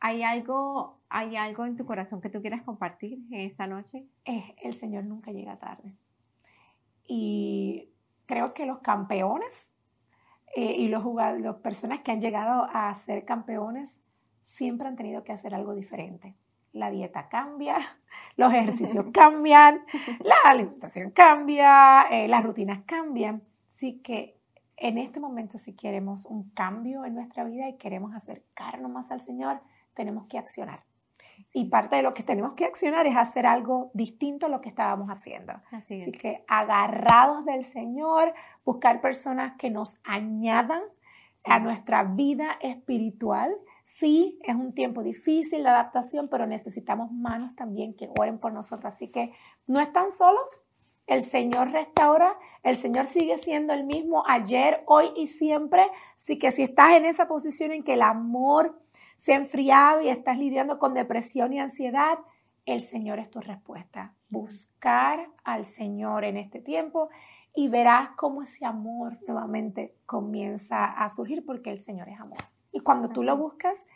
¿Hay 0.00 0.22
algo, 0.22 1.00
¿Hay 1.08 1.34
algo 1.34 1.66
en 1.66 1.76
tu 1.76 1.84
corazón 1.84 2.20
que 2.20 2.30
tú 2.30 2.40
quieras 2.40 2.62
compartir 2.62 3.18
esta 3.32 3.66
noche? 3.66 4.06
el 4.24 4.72
Señor 4.72 5.04
nunca 5.04 5.32
llega 5.32 5.58
tarde. 5.58 5.92
Y 7.04 7.88
creo 8.26 8.54
que 8.54 8.64
los 8.64 8.78
campeones 8.78 9.74
eh, 10.56 10.74
y 10.78 10.88
los 10.88 11.02
jugadores, 11.02 11.42
las 11.42 11.56
personas 11.56 12.00
que 12.00 12.10
han 12.10 12.20
llegado 12.20 12.68
a 12.72 12.92
ser 12.94 13.24
campeones 13.24 14.00
siempre 14.42 14.88
han 14.88 14.96
tenido 14.96 15.24
que 15.24 15.32
hacer 15.32 15.54
algo 15.54 15.74
diferente. 15.74 16.34
La 16.72 16.90
dieta 16.90 17.28
cambia, 17.28 17.76
los 18.36 18.52
ejercicios 18.52 19.06
cambian, 19.12 19.84
la 20.20 20.36
alimentación 20.44 21.10
cambia, 21.10 22.02
eh, 22.10 22.28
las 22.28 22.44
rutinas 22.44 22.82
cambian. 22.86 23.42
Así 23.68 24.00
que 24.00 24.38
en 24.76 24.98
este 24.98 25.20
momento 25.20 25.58
si 25.58 25.74
queremos 25.74 26.24
un 26.24 26.50
cambio 26.50 27.04
en 27.04 27.14
nuestra 27.14 27.44
vida 27.44 27.68
y 27.68 27.76
queremos 27.76 28.14
acercarnos 28.14 28.90
más 28.90 29.10
al 29.10 29.20
Señor, 29.20 29.60
tenemos 29.94 30.26
que 30.26 30.38
accionar. 30.38 30.84
Y 31.52 31.66
parte 31.66 31.96
de 31.96 32.02
lo 32.02 32.14
que 32.14 32.22
tenemos 32.22 32.52
que 32.52 32.64
accionar 32.64 33.06
es 33.06 33.16
hacer 33.16 33.46
algo 33.46 33.90
distinto 33.94 34.46
a 34.46 34.48
lo 34.48 34.60
que 34.60 34.68
estábamos 34.68 35.08
haciendo. 35.08 35.54
Así, 35.70 36.12
que 36.12 36.44
agarrados 36.46 37.44
del 37.44 37.64
Señor, 37.64 38.34
buscar 38.64 39.00
personas 39.00 39.56
que 39.58 39.70
nos 39.70 40.00
añadan 40.04 40.82
a 41.44 41.58
nuestra 41.58 42.04
vida 42.04 42.58
espiritual. 42.60 43.54
Sí, 43.84 44.38
es 44.42 44.54
un 44.54 44.72
tiempo 44.74 45.02
difícil 45.02 45.62
de 45.62 45.68
adaptación, 45.70 46.28
pero 46.28 46.46
necesitamos 46.46 47.10
manos 47.10 47.54
también 47.54 47.94
que 47.94 48.10
oren 48.18 48.38
por 48.38 48.52
nosotros. 48.52 48.94
Así 48.94 49.08
que 49.08 49.32
no 49.66 49.80
están 49.80 50.10
solos. 50.10 50.64
El 51.06 51.24
Señor 51.24 51.70
restaura, 51.70 52.36
el 52.62 52.76
Señor 52.76 53.06
sigue 53.06 53.38
siendo 53.38 53.72
el 53.72 53.84
mismo 53.84 54.24
ayer, 54.26 54.82
hoy 54.84 55.06
y 55.16 55.26
siempre. 55.26 55.90
Así 56.18 56.38
que 56.38 56.50
si 56.52 56.64
estás 56.64 56.92
en 56.92 57.06
esa 57.06 57.26
posición 57.26 57.72
en 57.72 57.82
que 57.82 57.94
el 57.94 58.02
amor 58.02 58.78
se 59.18 59.32
ha 59.32 59.36
enfriado 59.36 60.00
y 60.00 60.10
estás 60.10 60.38
lidiando 60.38 60.78
con 60.78 60.94
depresión 60.94 61.52
y 61.52 61.58
ansiedad, 61.58 62.20
el 62.66 62.84
Señor 62.84 63.18
es 63.18 63.28
tu 63.28 63.40
respuesta. 63.40 64.14
Buscar 64.28 65.26
al 65.42 65.64
Señor 65.64 66.22
en 66.22 66.36
este 66.36 66.60
tiempo 66.60 67.10
y 67.52 67.66
verás 67.66 68.10
cómo 68.16 68.42
ese 68.42 68.64
amor 68.64 69.18
nuevamente 69.26 69.92
comienza 70.06 70.84
a 70.84 71.08
surgir 71.08 71.44
porque 71.44 71.72
el 71.72 71.80
Señor 71.80 72.08
es 72.08 72.20
amor. 72.20 72.38
Y 72.70 72.78
cuando 72.78 73.08
tú 73.08 73.24
lo 73.24 73.36
buscas, 73.36 73.88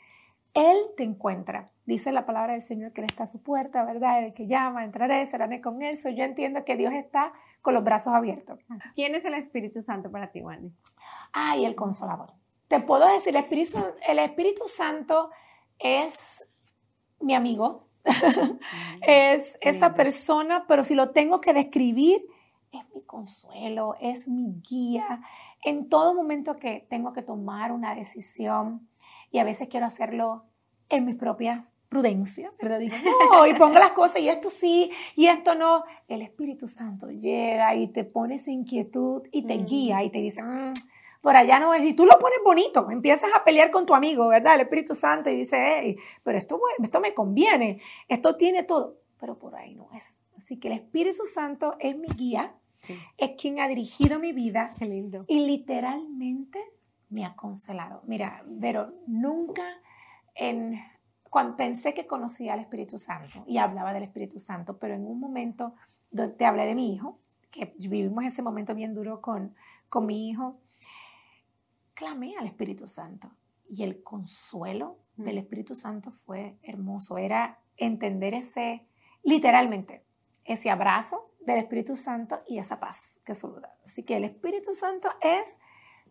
Él 0.55 0.77
te 0.97 1.05
encuentra. 1.05 1.71
Dice 1.87 2.11
la 2.11 2.27
palabra 2.27 2.55
del 2.55 2.63
Señor 2.63 2.91
que 2.91 3.01
Él 3.03 3.07
está 3.07 3.23
a 3.23 3.29
su 3.29 3.41
puerta, 3.45 3.85
¿verdad? 3.85 4.25
El 4.25 4.35
que 4.35 4.49
llama, 4.49 4.85
entraré, 4.85 5.25
seré 5.27 5.61
con 5.61 5.83
Él. 5.83 5.97
yo 5.97 6.25
entiendo 6.25 6.65
que 6.65 6.77
Dios 6.77 6.93
está 6.95 7.33
con 7.61 7.75
los 7.75 7.85
brazos 7.85 8.13
abiertos. 8.13 8.59
¿Quién 8.97 9.15
es 9.15 9.25
el 9.25 9.35
Espíritu 9.35 9.85
Santo 9.85 10.11
para 10.11 10.33
ti, 10.33 10.41
Wendy? 10.41 10.73
Ay, 11.33 11.65
el 11.65 11.77
Consolador 11.77 12.42
te 12.73 12.81
puedo 12.81 13.07
decir, 13.07 13.37
el 13.37 13.43
Espíritu, 13.43 13.85
el 14.09 14.19
Espíritu 14.19 14.67
Santo 14.67 15.29
es 15.79 16.49
mi 17.21 17.35
amigo, 17.35 17.87
es 19.07 19.59
esa 19.61 19.93
persona, 19.93 20.65
pero 20.67 20.83
si 20.83 20.95
lo 20.95 21.11
tengo 21.11 21.43
que 21.43 21.53
describir, 21.53 22.23
es 22.73 22.81
mi 22.95 23.03
consuelo, 23.03 23.95
es 24.01 24.27
mi 24.27 24.55
guía. 24.67 25.21
En 25.63 25.91
todo 25.91 26.15
momento 26.15 26.57
que 26.57 26.87
tengo 26.89 27.13
que 27.13 27.21
tomar 27.21 27.73
una 27.73 27.95
decisión, 27.95 28.89
y 29.31 29.39
a 29.39 29.45
veces 29.45 29.69
quiero 29.69 29.85
hacerlo 29.85 30.45
en 30.89 31.05
mis 31.05 31.17
propias 31.17 31.75
prudencias, 31.91 32.55
¿verdad? 32.59 32.79
Digo, 32.79 32.97
no, 33.33 33.47
y 33.47 33.53
pongo 33.53 33.79
las 33.79 33.93
cosas 33.93 34.23
y 34.23 34.31
esto 34.31 34.49
sí, 34.49 34.91
y 35.15 35.27
esto 35.27 35.55
no. 35.55 35.85
El 36.09 36.23
Espíritu 36.23 36.67
Santo 36.69 37.11
llega 37.11 37.75
y 37.75 37.89
te 37.89 38.05
pone 38.05 38.37
esa 38.37 38.51
inquietud 38.51 39.25
y 39.31 39.43
te 39.43 39.59
guía 39.59 40.03
y 40.03 40.11
te 40.11 40.21
dice, 40.21 40.43
mm, 40.43 40.73
por 41.23 41.37
allá 41.37 41.59
no 41.59 41.73
es. 41.73 41.83
Y 41.85 41.95
tú 41.95 42.05
lo 42.05 42.19
pones 42.19 42.41
bonito, 42.45 42.91
empiezas 42.91 43.31
a 43.35 43.43
pelear 43.43 43.71
con 43.71 43.87
tu 43.87 43.95
amigo, 43.95 44.29
¿verdad? 44.29 44.57
El 44.57 44.63
Espíritu 44.63 44.95
Santo 44.95 45.31
y 45.31 45.37
dice, 45.37 45.57
hey, 45.57 45.97
pero 46.23 46.37
esto, 46.37 46.61
esto 46.83 47.01
me 47.01 47.15
conviene, 47.15 47.81
esto 48.09 48.37
tiene 48.37 48.65
todo, 48.65 48.99
pero 49.19 49.39
por 49.39 49.55
ahí 49.55 49.75
no 49.75 49.89
es. 49.95 50.19
Así 50.37 50.59
que 50.59 50.69
el 50.69 50.75
Espíritu 50.75 51.25
Santo 51.25 51.77
es 51.79 51.97
mi 51.97 52.09
guía, 52.09 52.55
es 53.17 53.31
quien 53.41 53.61
ha 53.61 53.69
dirigido 53.69 54.19
mi 54.19 54.33
vida. 54.33 54.75
Qué 54.79 54.85
lindo. 54.87 55.25
Y 55.29 55.47
literalmente 55.47 56.61
me 57.09 57.25
ha 57.25 57.35
consolado. 57.37 58.03
Mira, 58.07 58.45
pero 58.61 58.93
nunca 59.07 59.65
en, 60.35 60.81
cuando 61.31 61.57
pensé 61.57 61.95
que 61.95 62.07
conocía 62.07 62.55
al 62.55 62.61
Espíritu 62.61 62.99
Santo 62.99 63.45
y 63.47 63.59
hablaba 63.59 63.93
del 63.93 64.03
Espíritu 64.03 64.41
Santo, 64.41 64.79
pero 64.79 64.95
en 64.95 65.07
un 65.07 65.21
momento 65.21 65.75
donde 66.11 66.35
te 66.35 66.45
hablé 66.45 66.67
de 66.67 66.75
mi 66.75 66.93
hijo, 66.93 67.19
que 67.53 67.73
vivimos 67.79 68.25
ese 68.25 68.43
momento 68.43 68.75
bien 68.75 68.95
duro 68.95 69.21
con, 69.21 69.55
con 69.89 70.07
mi 70.07 70.29
hijo, 70.29 70.59
clamé 72.03 72.35
al 72.37 72.47
Espíritu 72.47 72.89
Santo 72.89 73.31
y 73.71 73.85
el 73.85 74.03
consuelo 74.03 74.99
del 75.17 75.39
Espíritu 75.39 75.77
Santo 75.77 76.11
fue 76.11 76.59
hermoso. 76.65 77.17
Era 77.17 77.61
entender 77.77 78.35
ese, 78.35 78.85
literalmente, 79.23 80.05
ese 80.45 80.69
abrazo 80.69 81.31
del 81.47 81.59
Espíritu 81.59 81.95
Santo 81.95 82.41
y 82.49 82.59
esa 82.59 82.81
paz 82.81 83.21
que 83.25 83.37
saluda. 83.37 83.73
Así 83.85 84.03
que 84.03 84.17
el 84.17 84.25
Espíritu 84.25 84.75
Santo 84.75 85.09
es 85.21 85.61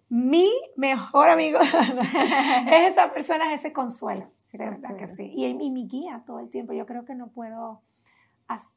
mi 0.08 0.50
mejor 0.78 1.28
amigo. 1.28 1.60
es 2.72 2.92
esa 2.92 3.12
persona, 3.12 3.54
es 3.54 3.60
ese 3.60 3.74
consuelo. 3.74 4.32
verdad 4.54 4.96
que 4.96 5.08
sí. 5.08 5.30
Y, 5.36 5.46
y, 5.46 5.72
mi 5.72 5.90
guía 5.90 6.24
todo 6.26 6.40
el 6.40 6.50
tiempo. 6.50 6.72
Yo 6.72 6.86
creo 6.86 7.04
que 7.04 7.16
no 7.16 7.28
puedo, 7.32 7.82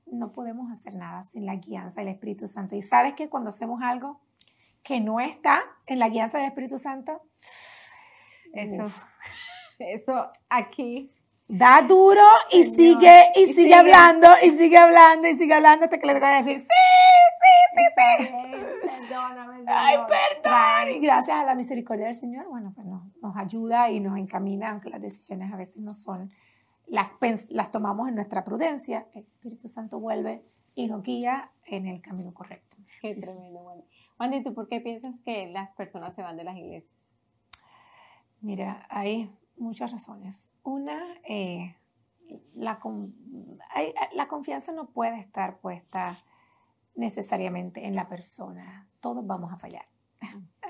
no 0.07 0.33
podemos 0.33 0.73
hacer 0.73 0.97
nada 0.97 1.23
sin 1.23 1.47
la 1.47 1.55
guianza 1.55 2.01
del 2.01 2.11
Espíritu 2.11 2.49
Santo. 2.49 2.75
Y 2.75 2.83
sabes 2.83 3.15
que 3.15 3.29
cuando 3.29 3.51
hacemos 3.51 3.83
algo 3.83 4.21
que 4.85 5.01
no 5.01 5.19
está 5.19 5.65
en 5.87 5.99
la 5.99 6.09
guianza 6.09 6.39
del 6.39 6.49
Espíritu 6.49 6.79
Santo. 6.79 7.23
Eso, 8.53 8.85
eso 9.79 10.31
aquí. 10.49 11.11
Da 11.47 11.83
duro 11.83 12.23
y 12.53 12.65
sigue, 12.65 13.31
y, 13.35 13.53
sigue, 13.53 13.75
hablando, 13.75 14.29
y 14.43 14.51
sigue 14.51 14.79
hablando, 14.79 15.29
y 15.29 15.35
sigue 15.35 15.53
hablando 15.53 15.85
hasta 15.85 15.99
que 15.99 16.07
le 16.07 16.15
toca 16.15 16.39
decir, 16.39 16.59
sí, 16.59 16.67
sí, 16.67 17.75
sí, 17.75 17.83
sí. 17.97 19.09
Perdóname. 19.09 19.65
Ay, 19.69 19.97
perdón. 20.09 20.97
Y 20.97 21.01
gracias 21.01 21.37
a 21.37 21.45
la 21.45 21.55
misericordia 21.55 22.07
del 22.07 22.15
Señor, 22.15 22.47
bueno, 22.49 22.73
pues 22.75 22.87
nos, 22.87 23.03
nos 23.21 23.37
ayuda 23.37 23.91
y 23.91 24.01
nos 24.01 24.17
encamina, 24.17 24.71
aunque 24.71 24.89
las 24.89 25.03
decisiones 25.03 25.53
a 25.53 25.57
veces 25.57 25.79
no 25.79 25.93
son, 25.93 26.33
las, 26.87 27.11
las 27.51 27.71
tomamos 27.71 28.09
en 28.09 28.15
nuestra 28.15 28.45
prudencia, 28.45 29.07
el 29.15 29.25
Espíritu 29.25 29.69
Santo 29.69 30.01
vuelve 30.01 30.43
y 30.75 30.87
nos 30.87 31.03
guía 31.03 31.51
en 31.67 31.87
el 31.87 32.01
camino 32.01 32.33
correcto. 32.33 32.77
Qué 33.03 33.17
tremendo, 33.17 33.63
bueno. 33.63 33.83
Andy, 34.19 34.43
¿tú 34.43 34.55
por 34.55 34.69
qué 34.69 34.81
piensas 34.81 35.21
que 35.21 35.49
las 35.49 35.71
personas 35.71 36.15
se 36.15 36.23
van 36.23 36.37
de 36.37 36.45
las 36.45 36.57
iglesias? 36.57 37.15
Mira, 38.41 38.87
hay 38.89 39.31
muchas 39.57 39.91
razones. 39.91 40.53
Una, 40.63 41.01
eh, 41.29 41.75
la, 42.55 42.81
la 44.15 44.29
confianza 44.29 44.73
no 44.73 44.87
puede 44.87 45.19
estar 45.19 45.59
puesta 45.59 46.19
necesariamente 46.95 47.87
en 47.87 47.95
la 47.95 48.09
persona. 48.09 48.87
Todos 49.01 49.27
vamos 49.27 49.53
a 49.53 49.57
fallar. 49.57 49.87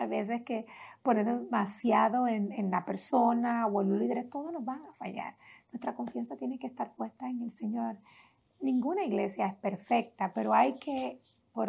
A 0.01 0.07
veces 0.07 0.43
que 0.43 0.67
ponemos 1.03 1.45
demasiado 1.45 2.27
en, 2.27 2.51
en, 2.53 2.71
la 2.71 2.85
persona 2.85 3.67
o 3.67 3.83
en 3.83 3.91
los 3.91 3.99
líderes, 3.99 4.29
todos 4.31 4.53
nos 4.53 4.65
van 4.65 4.83
a 4.87 4.93
fallar. 4.95 5.37
Nuestra 5.71 5.95
confianza 5.95 6.37
tiene 6.37 6.59
que 6.59 6.67
estar 6.67 6.95
puesta 6.95 7.29
en 7.29 7.43
el 7.43 7.51
Señor. 7.51 7.97
Ninguna 8.61 9.05
iglesia 9.05 9.47
es 9.47 9.55
perfecta, 9.55 10.33
pero 10.35 10.55
hay 10.55 10.75
que 10.77 11.21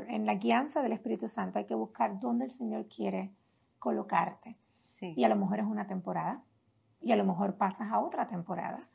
en 0.07 0.25
la 0.25 0.35
guianza 0.35 0.81
del 0.81 0.93
Espíritu 0.93 1.27
Santo 1.27 1.59
hay 1.59 1.65
que 1.65 1.75
buscar 1.75 2.19
dónde 2.19 2.45
el 2.45 2.51
Señor 2.51 2.87
quiere 2.87 3.31
colocarte. 3.79 4.57
Y 5.01 5.23
a 5.23 5.29
lo 5.29 5.35
mejor 5.35 5.59
es 5.59 5.65
una 5.65 5.85
temporada, 5.85 6.41
y 7.01 7.11
a 7.11 7.15
lo 7.15 7.23
mejor 7.23 7.55
pasas 7.55 7.91
a 7.91 7.99
otra 7.99 8.25
temporada. 8.25 8.87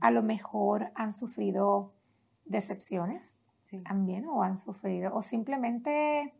A 0.00 0.10
lo 0.10 0.22
mejor 0.22 0.90
han 0.94 1.12
sufrido 1.12 1.92
decepciones 2.44 3.38
también 3.84 4.26
o 4.26 4.42
han 4.42 4.56
sufrido 4.56 5.14
o 5.14 5.22
simplemente 5.22 6.32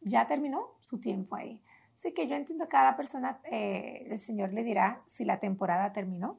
ya 0.00 0.26
terminó 0.26 0.66
su 0.80 1.00
tiempo 1.00 1.36
ahí. 1.36 1.62
Así 1.96 2.12
que 2.12 2.28
yo 2.28 2.36
entiendo 2.36 2.66
que 2.66 2.70
cada 2.70 2.96
persona, 2.96 3.40
eh, 3.50 4.06
el 4.10 4.18
Señor 4.18 4.52
le 4.52 4.62
dirá 4.62 5.02
si 5.06 5.24
la 5.24 5.40
temporada 5.40 5.92
terminó 5.92 6.38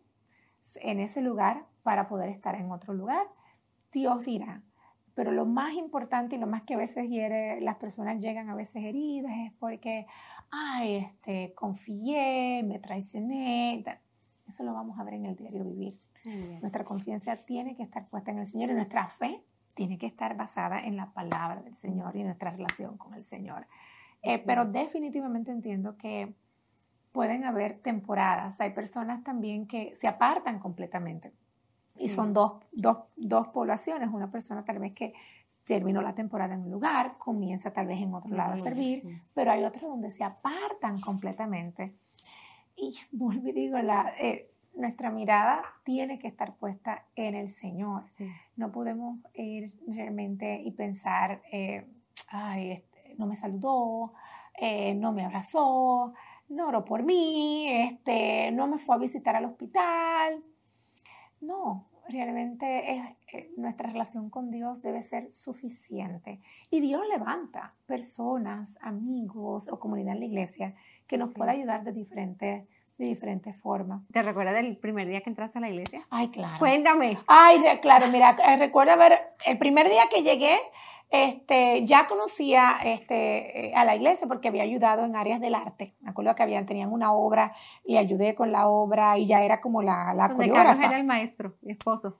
en 0.76 1.00
ese 1.00 1.22
lugar 1.22 1.66
para 1.84 2.08
poder 2.08 2.30
estar 2.30 2.56
en 2.56 2.72
otro 2.72 2.94
lugar. 2.94 3.28
Dios 3.92 4.26
dirá. 4.26 4.62
Pero 5.20 5.34
lo 5.34 5.46
más 5.46 5.74
importante 5.74 6.38
y 6.38 6.40
lo 6.40 6.48
más 6.48 6.62
que 6.62 6.76
a 6.76 6.78
veces 6.78 7.10
hiere, 7.10 7.60
las 7.60 7.76
personas 7.76 8.22
llegan 8.22 8.50
a 8.50 8.56
veces 8.56 8.86
heridas 8.86 9.34
es 9.46 9.52
porque, 9.60 10.08
ay, 10.50 10.96
este, 10.96 11.54
confié, 11.56 12.64
me 12.64 12.80
traicioné. 12.80 13.84
Eso 14.48 14.64
lo 14.64 14.74
vamos 14.74 14.98
a 14.98 15.04
ver 15.04 15.16
en 15.16 15.26
el 15.26 15.36
diario 15.36 15.66
vivir. 15.66 16.00
Nuestra 16.62 16.86
confianza 16.86 17.36
tiene 17.36 17.76
que 17.76 17.84
estar 17.84 18.08
puesta 18.08 18.32
en 18.32 18.40
el 18.40 18.46
Señor 18.46 18.70
y 18.70 18.76
nuestra 18.76 19.10
fe 19.10 19.44
tiene 19.74 19.98
que 19.98 20.06
estar 20.06 20.38
basada 20.38 20.86
en 20.86 20.96
la 20.96 21.12
palabra 21.12 21.64
del 21.64 21.76
Señor 21.76 22.16
y 22.16 22.24
nuestra 22.24 22.52
relación 22.52 22.98
con 22.98 23.14
el 23.14 23.26
Señor. 23.26 23.68
Eh, 24.22 24.40
pero 24.40 24.64
definitivamente 24.64 25.52
entiendo 25.52 25.98
que 25.98 26.34
pueden 27.12 27.44
haber 27.44 27.80
temporadas. 27.80 28.62
Hay 28.62 28.70
personas 28.70 29.22
también 29.26 29.68
que 29.68 29.94
se 29.96 30.08
apartan 30.08 30.60
completamente. 30.60 31.34
Y 32.00 32.08
son 32.08 32.34
dos, 32.34 32.54
dos, 32.72 32.98
dos, 33.16 33.48
poblaciones. 33.50 34.10
Una 34.12 34.32
persona 34.32 34.64
tal 34.64 34.80
vez 34.80 34.94
que 34.94 35.14
terminó 35.66 36.02
la 36.02 36.16
temporada 36.16 36.56
en 36.56 36.62
un 36.62 36.72
lugar, 36.72 37.18
comienza 37.18 37.72
tal 37.72 37.88
vez 37.88 38.02
en 38.02 38.14
otro 38.14 38.36
lado 38.36 38.54
a 38.54 38.58
servir, 38.58 39.22
pero 39.34 39.52
hay 39.52 39.64
otros 39.64 39.90
donde 39.90 40.10
se 40.10 40.24
apartan 40.24 41.02
completamente. 41.02 41.94
Y 42.76 42.96
vuelvo 43.12 43.50
y 43.50 43.52
digo, 43.52 43.78
la, 43.80 44.14
eh, 44.20 44.50
nuestra 44.76 45.12
mirada 45.12 45.62
tiene 45.84 46.20
que 46.20 46.28
estar 46.28 46.56
puesta 46.56 47.06
en 47.16 47.36
el 47.36 47.50
Señor. 47.50 48.04
No 48.56 48.72
podemos 48.72 49.20
ir 49.34 49.74
realmente 49.88 50.62
y 50.64 50.72
pensar, 50.72 51.42
eh, 51.52 51.86
ay, 52.30 52.72
este, 52.72 53.16
no 53.18 53.28
me 53.28 53.36
saludó, 53.36 54.14
eh, 54.58 54.94
no 54.96 55.12
me 55.12 55.26
abrazó, 55.26 56.14
no 56.50 56.68
oró 56.68 56.86
por 56.86 57.04
mí, 57.04 57.68
este, 57.70 58.52
no 58.52 58.68
me 58.68 58.78
fue 58.78 58.96
a 58.96 59.00
visitar 59.00 59.36
al 59.36 59.46
hospital. 59.46 60.44
No, 61.42 61.86
realmente 62.10 63.16
eh, 63.32 63.50
nuestra 63.58 63.90
relación 63.90 64.30
con 64.30 64.52
Dios 64.52 64.82
debe 64.82 65.02
ser 65.02 65.32
suficiente. 65.32 66.40
Y 66.70 66.82
Dios 66.82 67.02
levanta 67.08 67.74
personas, 67.86 68.78
amigos 68.82 69.70
o 69.70 69.80
comunidad 69.80 70.16
en 70.16 70.20
la 70.20 70.26
iglesia 70.26 70.76
que 71.08 71.18
nos 71.18 71.34
pueda 71.34 71.52
ayudar 71.52 71.84
de 71.84 71.94
diferentes 71.94 72.68
de 73.00 73.06
diferentes 73.06 73.56
formas. 73.56 74.02
¿Te 74.12 74.22
recuerdas 74.22 74.56
del 74.56 74.76
primer 74.76 75.08
día 75.08 75.22
que 75.22 75.30
entraste 75.30 75.58
a 75.58 75.62
la 75.62 75.70
iglesia? 75.70 76.06
Ay, 76.10 76.28
claro. 76.28 76.60
Cuéntame. 76.60 77.18
Ay, 77.28 77.60
claro, 77.82 78.10
mira, 78.10 78.36
eh, 78.46 78.58
recuerda 78.58 78.98
ver, 78.98 79.18
el 79.46 79.58
primer 79.58 79.88
día 79.88 80.04
que 80.14 80.22
llegué, 80.22 80.58
este, 81.10 81.86
ya 81.86 82.06
conocía 82.08 82.78
este, 82.84 83.68
eh, 83.68 83.74
a 83.76 83.84
la 83.84 83.96
iglesia 83.96 84.28
porque 84.28 84.48
había 84.48 84.64
ayudado 84.64 85.06
en 85.06 85.16
áreas 85.16 85.40
del 85.40 85.56
arte. 85.56 85.96
Me 86.02 86.12
acuerdo 86.12 86.36
que 86.36 86.44
habían, 86.44 86.66
tenían 86.66 86.92
una 86.92 87.14
obra, 87.14 87.56
le 87.84 87.98
ayudé 87.98 88.36
con 88.36 88.52
la 88.52 88.68
obra 88.68 89.18
y 89.18 89.26
ya 89.26 89.42
era 89.42 89.60
como 89.60 89.82
la, 89.82 90.14
la 90.14 90.30
coreógrafa. 90.30 90.86
era 90.86 90.98
el 90.98 91.06
maestro, 91.06 91.56
mi 91.62 91.72
esposo. 91.72 92.20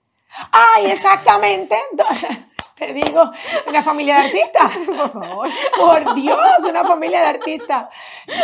Ay, 0.52 0.86
exactamente. 0.86 1.76
Te 2.80 2.94
digo, 2.94 3.30
una 3.68 3.82
familia 3.82 4.16
de 4.16 4.26
artistas. 4.28 4.78
Por 4.86 5.12
favor. 5.12 5.48
Por 5.76 6.14
Dios, 6.14 6.64
una 6.66 6.82
familia 6.82 7.20
de 7.20 7.26
artistas. 7.26 7.88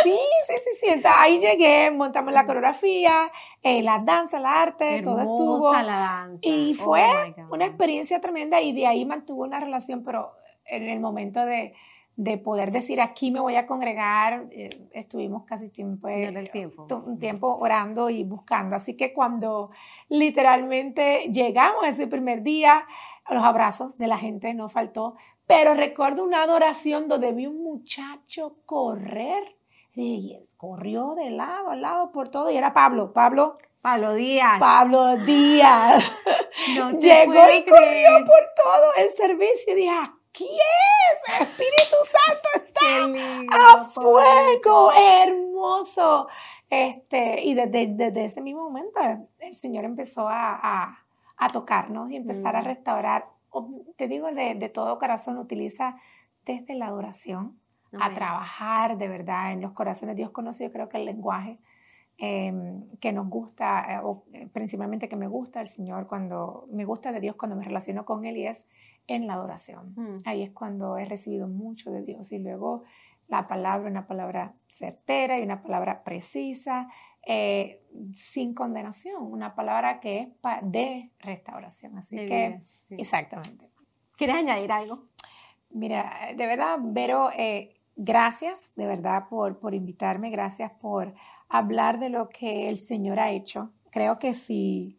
Sí, 0.03 0.19
sí, 0.47 0.53
sí, 0.63 0.93
sí. 0.93 1.01
Ahí 1.03 1.39
llegué, 1.39 1.89
montamos 1.89 2.31
la 2.33 2.45
coreografía, 2.45 3.31
eh, 3.63 3.81
la 3.81 3.97
danza, 3.97 4.37
el 4.37 4.45
arte, 4.45 5.01
todo 5.01 5.17
estuvo. 5.17 5.73
La 5.73 5.83
danza. 5.83 6.39
Y 6.43 6.77
oh 6.79 6.83
fue 6.83 7.35
una 7.49 7.65
experiencia 7.65 8.21
tremenda 8.21 8.61
y 8.61 8.73
de 8.73 8.85
ahí 8.85 9.05
mantuvo 9.05 9.43
una 9.43 9.59
relación, 9.59 10.03
pero 10.03 10.36
en 10.69 10.89
el 10.89 10.99
momento 10.99 11.45
de, 11.45 11.73
de 12.17 12.39
poder 12.39 12.71
decir 12.71 12.99
aquí 12.99 13.29
me 13.29 13.39
voy 13.39 13.55
a 13.55 13.67
congregar, 13.67 14.47
eh, 14.51 14.69
estuvimos 14.91 15.43
casi 15.45 15.69
tiempo, 15.69 16.07
tiempo. 16.51 16.87
un 17.05 17.19
tiempo 17.19 17.55
orando 17.57 18.09
y 18.09 18.23
buscando. 18.23 18.75
Así 18.75 18.97
que 18.97 19.13
cuando 19.13 19.69
literalmente 20.09 21.29
llegamos 21.31 21.87
ese 21.87 22.07
primer 22.07 22.41
día, 22.41 22.85
los 23.29 23.43
abrazos 23.43 23.97
de 23.99 24.07
la 24.07 24.17
gente 24.17 24.53
no 24.55 24.67
faltó, 24.67 25.15
pero 25.45 25.75
recuerdo 25.75 26.23
una 26.23 26.43
adoración 26.43 27.07
donde 27.07 27.31
vi 27.33 27.45
un 27.45 27.63
muchacho 27.63 28.57
correr. 28.65 29.55
Y 29.93 30.37
corrió 30.57 31.15
de 31.15 31.31
lado 31.31 31.71
a 31.71 31.75
lado 31.75 32.11
por 32.11 32.29
todo 32.29 32.51
y 32.51 32.57
era 32.57 32.71
Pablo. 32.71 33.13
Pablo. 33.13 33.57
Pablo 33.81 34.13
Díaz. 34.13 34.59
Pablo 34.59 35.17
Díaz. 35.17 36.03
Llegó 36.99 37.41
y 37.51 37.65
corrió 37.65 38.09
por 38.25 38.43
todo 38.55 38.93
el 38.97 39.09
servicio 39.11 39.73
y 39.73 39.75
dije, 39.75 39.91
aquí 40.37 40.49
es, 40.49 41.41
Espíritu 41.41 41.97
Santo 42.05 42.49
está 42.67 43.75
a 43.75 43.85
fuego, 43.85 44.91
hermoso. 44.93 46.27
Este, 46.69 47.43
y 47.43 47.53
desde, 47.53 47.87
desde, 47.87 48.25
ese 48.25 48.41
mismo 48.41 48.69
momento 48.69 48.99
el 49.39 49.55
Señor 49.55 49.85
empezó 49.85 50.27
a 50.27 50.99
a 51.37 51.49
tocarnos 51.49 52.11
y 52.11 52.15
empezar 52.15 52.55
a 52.55 52.61
mm. 52.61 52.65
restaurar. 52.65 53.25
Te 53.95 54.07
digo 54.07 54.27
de, 54.27 54.55
de, 54.55 54.69
todo 54.69 54.99
corazón, 54.99 55.37
utiliza 55.37 55.95
desde 56.45 56.75
la 56.75 56.87
adoración 56.87 57.57
a 57.99 58.13
trabajar 58.13 58.97
de 58.97 59.07
verdad 59.07 59.53
en 59.53 59.61
los 59.61 59.71
corazones. 59.71 60.15
Dios 60.15 60.31
conoce, 60.31 60.65
yo 60.65 60.71
creo 60.71 60.89
que 60.89 60.97
el 60.97 61.05
lenguaje 61.05 61.57
em, 62.17 62.83
que 62.99 63.13
nos 63.13 63.29
gusta, 63.29 63.93
eh, 63.93 63.99
o 64.03 64.23
eh, 64.33 64.47
principalmente 64.51 65.07
que 65.07 65.15
me 65.15 65.27
gusta 65.27 65.61
el 65.61 65.67
Señor, 65.67 66.07
cuando 66.07 66.65
me 66.71 66.85
gusta 66.85 67.11
de 67.11 67.21
Dios 67.21 67.35
cuando 67.35 67.55
me 67.55 67.63
relaciono 67.63 68.05
con 68.05 68.25
Él 68.25 68.37
y 68.37 68.47
es 68.47 68.67
en 69.07 69.27
la 69.27 69.33
adoración. 69.33 69.93
Mm. 69.95 70.15
Ahí 70.25 70.43
es 70.43 70.51
cuando 70.51 70.97
he 70.97 71.05
recibido 71.05 71.47
mucho 71.47 71.91
de 71.91 72.03
Dios 72.03 72.31
y 72.31 72.39
luego 72.39 72.83
la 73.27 73.47
palabra, 73.47 73.89
una 73.89 74.07
palabra 74.07 74.53
certera 74.67 75.39
y 75.39 75.43
una 75.43 75.61
palabra 75.61 76.03
precisa 76.03 76.87
eh, 77.25 77.81
sin 78.13 78.53
condenación, 78.53 79.21
una 79.21 79.53
palabra 79.53 79.99
que 79.99 80.19
es 80.19 80.27
de 80.61 81.11
restauración. 81.19 81.97
Así 81.97 82.15
que, 82.15 82.61
exactamente. 82.89 83.69
¿Quieres 84.15 84.37
añadir 84.37 84.71
algo? 84.71 85.03
Mira, 85.69 86.09
de 86.35 86.47
verdad, 86.47 86.77
Vero, 86.81 87.29
eh, 87.37 87.75
gracias 87.97 88.71
de 88.77 88.87
verdad 88.87 89.27
por, 89.29 89.59
por 89.59 89.73
invitarme, 89.73 90.29
gracias 90.29 90.71
por 90.71 91.13
hablar 91.49 91.99
de 91.99 92.09
lo 92.09 92.29
que 92.29 92.69
el 92.69 92.77
Señor 92.77 93.19
ha 93.19 93.31
hecho. 93.31 93.71
Creo 93.91 94.19
que 94.19 94.33
si 94.33 94.96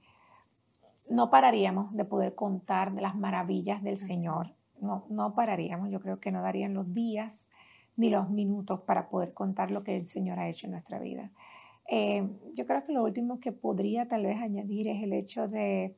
no 1.11 1.31
pararíamos 1.31 1.94
de 1.94 2.05
poder 2.05 2.35
contar 2.35 2.94
de 2.94 3.03
las 3.03 3.16
maravillas 3.16 3.83
del 3.83 3.99
Señor, 3.99 4.55
no, 4.81 5.05
no 5.09 5.35
pararíamos, 5.35 5.90
yo 5.90 6.01
creo 6.01 6.21
que 6.21 6.31
no 6.31 6.42
darían 6.42 6.75
los 6.75 6.92
días 6.94 7.49
ni 7.97 8.11
los 8.11 8.31
minutos 8.31 8.81
para 8.83 9.09
poder 9.09 9.35
contar 9.35 9.71
lo 9.71 9.83
que 9.83 9.97
el 9.97 10.07
Señor 10.07 10.38
ha 10.38 10.49
hecho 10.49 10.66
en 10.66 10.73
nuestra 10.73 10.99
vida. 10.99 11.31
Eh, 11.90 12.29
yo 12.55 12.66
creo 12.66 12.85
que 12.85 12.92
lo 12.92 13.03
último 13.03 13.40
que 13.40 13.51
podría 13.51 14.07
tal 14.07 14.25
vez 14.25 14.40
añadir 14.40 14.88
es 14.88 15.03
el 15.03 15.12
hecho 15.14 15.49
de, 15.49 15.97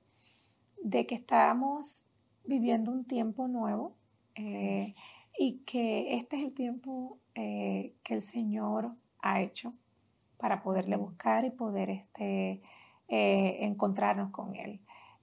de 0.82 1.06
que 1.06 1.16
estamos 1.16 2.06
viviendo 2.44 2.92
un 2.92 3.04
tiempo 3.04 3.48
nuevo 3.48 3.96
eh, 4.36 4.94
y 5.36 5.58
que 5.66 6.14
este 6.14 6.36
es 6.36 6.44
el 6.44 6.54
tiempo 6.54 7.18
eh, 7.34 7.94
que 8.02 8.14
el 8.14 8.22
Señor 8.22 8.92
ha 9.20 9.42
hecho 9.42 9.72
para 10.38 10.62
poderle 10.62 10.96
buscar 10.96 11.44
y 11.44 11.50
poder 11.50 11.90
este, 11.90 12.62
encontrarnos 13.08 14.30
con 14.30 14.54
Él. 14.54 14.80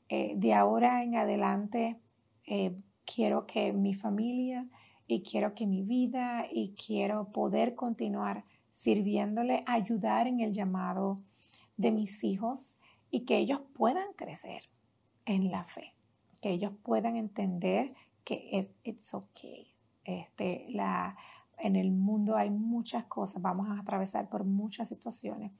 De 0.09 0.53
ahora 0.53 1.03
en 1.03 1.15
adelante 1.15 1.99
quiero 3.05 3.45
que 3.45 3.73
mi 3.73 3.93
familia 3.93 4.67
y 5.07 5.23
quiero 5.23 5.55
que 5.55 5.65
mi 5.65 5.83
vida 5.83 6.45
y 6.51 6.75
quiero 6.75 7.31
poder 7.31 7.75
continuar 7.75 8.43
sirviéndole, 8.71 9.63
ayudar 9.65 10.27
en 10.27 10.41
el 10.41 10.53
llamado 10.53 11.15
de 11.77 11.91
mis 11.91 12.23
hijos 12.23 12.77
y 13.09 13.21
que 13.21 13.37
ellos 13.37 13.61
puedan 13.73 14.13
crecer 14.15 14.63
en 15.25 15.49
la 15.49 15.63
fe, 15.63 15.95
que 16.41 16.51
ellos 16.51 16.73
puedan 16.83 17.15
entender 17.15 17.87
que 18.23 18.49
es 18.51 18.69
it's 18.83 19.13
okay. 19.13 19.73
Este, 20.03 20.67
la, 20.69 21.17
en 21.57 21.75
el 21.75 21.91
mundo 21.91 22.35
hay 22.35 22.49
muchas 22.49 23.05
cosas, 23.05 23.41
vamos 23.41 23.67
a 23.69 23.79
atravesar 23.79 24.29
por 24.29 24.43
muchas 24.43 24.89
situaciones, 24.89 25.51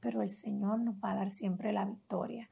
pero 0.00 0.22
el 0.22 0.30
Señor 0.30 0.80
nos 0.80 0.96
va 0.96 1.12
a 1.12 1.16
dar 1.16 1.30
siempre 1.30 1.72
la 1.72 1.84
victoria. 1.84 2.48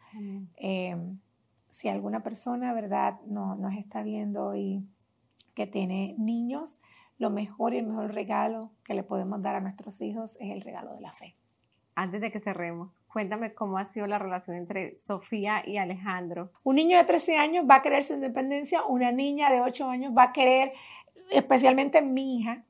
Si 1.74 1.88
alguna 1.88 2.22
persona, 2.22 2.72
¿verdad?, 2.72 3.20
no, 3.26 3.56
nos 3.56 3.74
está 3.74 4.02
viendo 4.02 4.54
y 4.54 4.86
que 5.54 5.66
tiene 5.66 6.14
niños, 6.18 6.80
lo 7.18 7.30
mejor 7.30 7.74
y 7.74 7.78
el 7.78 7.86
mejor 7.86 8.14
regalo 8.14 8.70
que 8.84 8.94
le 8.94 9.02
podemos 9.02 9.42
dar 9.42 9.56
a 9.56 9.60
nuestros 9.60 10.00
hijos 10.00 10.36
es 10.40 10.52
el 10.52 10.60
regalo 10.60 10.94
de 10.94 11.00
la 11.00 11.12
fe. 11.12 11.36
Antes 11.96 12.20
de 12.20 12.30
que 12.30 12.38
cerremos, 12.38 13.00
cuéntame 13.12 13.54
cómo 13.54 13.78
ha 13.78 13.92
sido 13.92 14.06
la 14.06 14.18
relación 14.18 14.56
entre 14.56 15.00
Sofía 15.00 15.62
y 15.66 15.76
Alejandro. 15.76 16.52
Un 16.62 16.76
niño 16.76 16.96
de 16.96 17.04
13 17.04 17.38
años 17.38 17.66
va 17.68 17.76
a 17.76 17.82
querer 17.82 18.04
su 18.04 18.14
independencia, 18.14 18.84
una 18.84 19.10
niña 19.10 19.50
de 19.50 19.60
8 19.60 19.88
años 19.88 20.12
va 20.16 20.24
a 20.24 20.32
querer, 20.32 20.72
especialmente 21.32 22.02
mi 22.02 22.38
hija, 22.38 22.64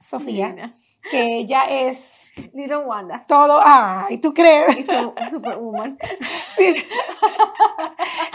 Sofía, 0.00 0.76
que 1.10 1.38
ella 1.38 1.64
es... 1.64 2.32
Little 2.54 2.78
Wanda. 2.78 3.22
Todo, 3.26 3.60
ay, 3.62 4.18
¿tú 4.18 4.32
crees? 4.32 4.86
Superwoman. 5.30 5.98
Sí. 6.56 6.74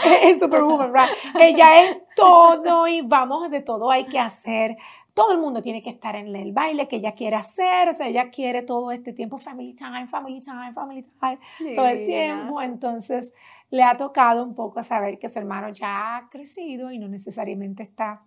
es 0.22 0.40
Superwoman, 0.40 0.92
right? 0.92 1.10
Ella 1.40 1.82
es 1.82 1.96
todo 2.14 2.86
y 2.86 3.00
vamos, 3.00 3.50
de 3.50 3.60
todo 3.60 3.90
hay 3.90 4.04
que 4.04 4.18
hacer. 4.18 4.76
Todo 5.14 5.32
el 5.32 5.38
mundo 5.38 5.62
tiene 5.62 5.80
que 5.80 5.90
estar 5.90 6.16
en 6.16 6.34
el 6.34 6.52
baile 6.52 6.88
que 6.88 6.96
ella 6.96 7.12
quiere 7.12 7.36
hacer, 7.36 7.88
o 7.88 7.92
sea, 7.92 8.08
ella 8.08 8.30
quiere 8.30 8.62
todo 8.62 8.90
este 8.90 9.12
tiempo, 9.12 9.38
family 9.38 9.74
time, 9.74 10.06
family 10.08 10.40
time, 10.40 10.72
family 10.72 11.02
time, 11.02 11.74
todo 11.74 11.86
el 11.86 12.04
tiempo. 12.04 12.60
Entonces, 12.60 13.32
le 13.70 13.82
ha 13.82 13.96
tocado 13.96 14.44
un 14.44 14.54
poco 14.54 14.82
saber 14.82 15.18
que 15.18 15.28
su 15.28 15.38
hermano 15.38 15.68
ya 15.70 16.16
ha 16.16 16.28
crecido 16.30 16.90
y 16.90 16.98
no 16.98 17.08
necesariamente 17.08 17.82
está 17.82 18.22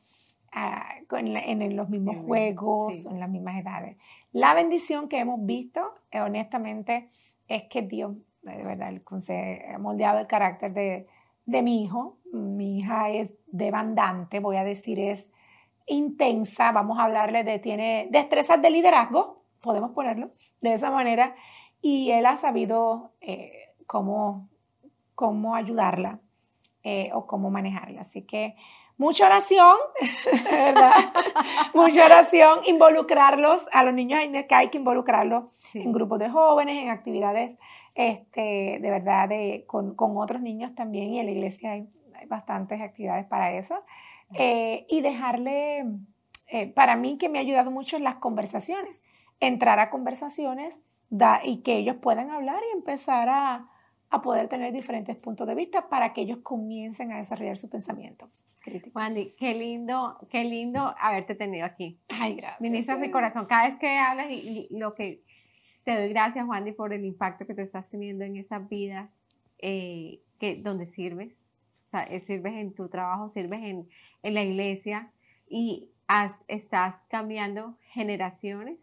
ah, 0.52 0.96
en, 1.12 1.76
los 1.76 1.90
mismos 1.90 2.18
juegos, 2.26 3.06
en 3.06 3.20
las 3.20 3.30
mismas 3.30 3.62
edades. 3.62 3.98
La 4.38 4.54
bendición 4.54 5.10
que 5.10 5.18
hemos 5.18 5.44
visto, 5.48 5.96
eh, 6.12 6.22
honestamente, 6.22 7.10
es 7.48 7.64
que 7.64 7.82
Dios, 7.82 8.16
de 8.44 8.64
verdad, 8.64 8.94
ha 8.94 9.78
moldeado 9.80 10.20
el 10.20 10.28
carácter 10.28 10.74
de, 10.74 11.08
mi 11.64 11.82
hijo. 11.84 12.20
Mi 12.32 12.78
hija 12.78 13.10
es 13.10 13.34
demandante, 13.48 14.40
voy 14.40 14.58
a 14.58 14.64
decir, 14.64 15.00
es 15.00 15.32
intensa, 15.88 16.72
vamos 16.72 17.00
a 17.00 17.06
hablarle 17.06 17.44
de, 17.44 17.58
tiene 17.58 18.10
destrezas 18.12 18.62
de 18.62 18.70
liderazgo, 18.70 19.42
podemos 19.60 19.90
ponerlo 19.94 20.30
de 20.62 20.74
esa 20.74 20.92
manera, 20.92 21.34
y 21.82 22.12
él 22.12 22.28
ha 22.28 22.36
sabido 22.36 23.14
eh, 23.22 23.74
cómo, 23.88 24.50
cómo 25.16 25.56
ayudarla 25.56 26.20
eh, 26.84 27.10
o 27.12 27.26
cómo 27.26 27.50
manejarla. 27.50 28.02
Así 28.02 28.22
que 28.22 28.56
mucha 28.98 29.28
oración, 29.28 29.76
¿verdad? 30.52 30.92
mucha 31.74 32.06
oración, 32.06 32.60
involucrarlos, 32.66 33.68
a 33.72 33.84
los 33.84 33.94
niños 33.94 34.20
hay 34.50 34.70
que 34.70 34.78
involucrarlos 34.78 35.46
en 35.74 35.92
grupos 35.92 36.20
de 36.20 36.30
jóvenes, 36.30 36.82
en 36.84 36.90
actividades 36.90 37.58
este, 37.98 38.78
de 38.80 38.92
verdad 38.92 39.28
de, 39.28 39.64
con, 39.66 39.96
con, 39.96 40.18
otros 40.18 40.40
niños 40.42 40.76
también 40.76 41.16
y 41.16 41.20
en 41.20 41.26
la 41.26 41.32
iglesia 41.32 41.72
hay, 41.72 41.88
bastantes 42.28 42.80
actividades 42.82 43.26
para 43.26 43.54
eso. 43.54 43.76
Eh, 44.34 44.86
y 44.90 45.02
dejarle, 45.02 45.86
eh, 46.48 46.68
para 46.68 46.96
mí 46.96 47.18
que 47.18 47.30
me 47.30 47.40
ha 47.40 47.42
ayudado 47.42 47.72
mucho 47.72 47.98
en 47.98 48.04
las 48.04 48.16
conversaciones, 48.16 49.04
entrar 49.40 49.80
a 49.80 49.90
conversaciones 49.90 50.80
da, 51.10 51.42
y 51.44 51.58
que 51.58 51.78
ellos 51.78 51.96
puedan 51.96 52.30
hablar 52.30 52.60
y 52.70 52.76
empezar 52.76 53.30
a, 53.30 53.68
a 54.10 54.22
poder 54.22 54.48
tener 54.48 54.74
diferentes 54.74 55.18
puntos 55.18 55.48
de 55.48 55.56
vista 55.56 55.90
para 55.90 56.14
que 56.14 56.22
ellos 56.22 56.40
comiencen 56.44 57.12
a 57.12 57.18
desarrollar 57.18 57.58
su 57.58 57.70
pensamiento. 57.70 58.30
Wandy, 58.94 59.34
qué 59.38 59.54
lindo, 59.54 60.18
qué 60.30 60.44
lindo 60.44 60.94
haberte 61.00 61.36
tenido 61.36 61.66
aquí. 61.66 62.00
Ay, 62.10 62.36
gracias. 62.36 62.62
Ministras 62.62 63.00
mi 63.00 63.10
corazón. 63.10 63.46
Cada 63.46 63.70
vez 63.70 63.80
que 63.80 63.98
hablas 63.98 64.28
y, 64.30 64.68
lo 64.72 64.94
que 64.94 65.24
te 65.84 65.98
doy 65.98 66.10
gracias, 66.10 66.46
Wandy, 66.46 66.74
por 66.74 66.94
el 66.94 67.06
impacto 67.06 67.46
que 67.46 67.54
te 67.54 67.62
estás 67.62 67.90
teniendo 67.90 68.26
en 68.26 68.36
esas 68.36 68.68
vidas 68.68 69.22
eh, 69.60 70.20
que, 70.40 70.58
donde 70.58 70.88
sirves. 70.88 71.46
Eh, 72.10 72.20
sirves 72.20 72.54
en 72.54 72.74
tu 72.74 72.90
trabajo, 72.90 73.30
sirves 73.30 73.64
en, 73.64 73.88
en 74.22 74.34
la 74.34 74.44
iglesia 74.44 75.12
y 75.50 75.90
estás 76.48 76.96
cambiando 77.10 77.78
generaciones 77.94 78.78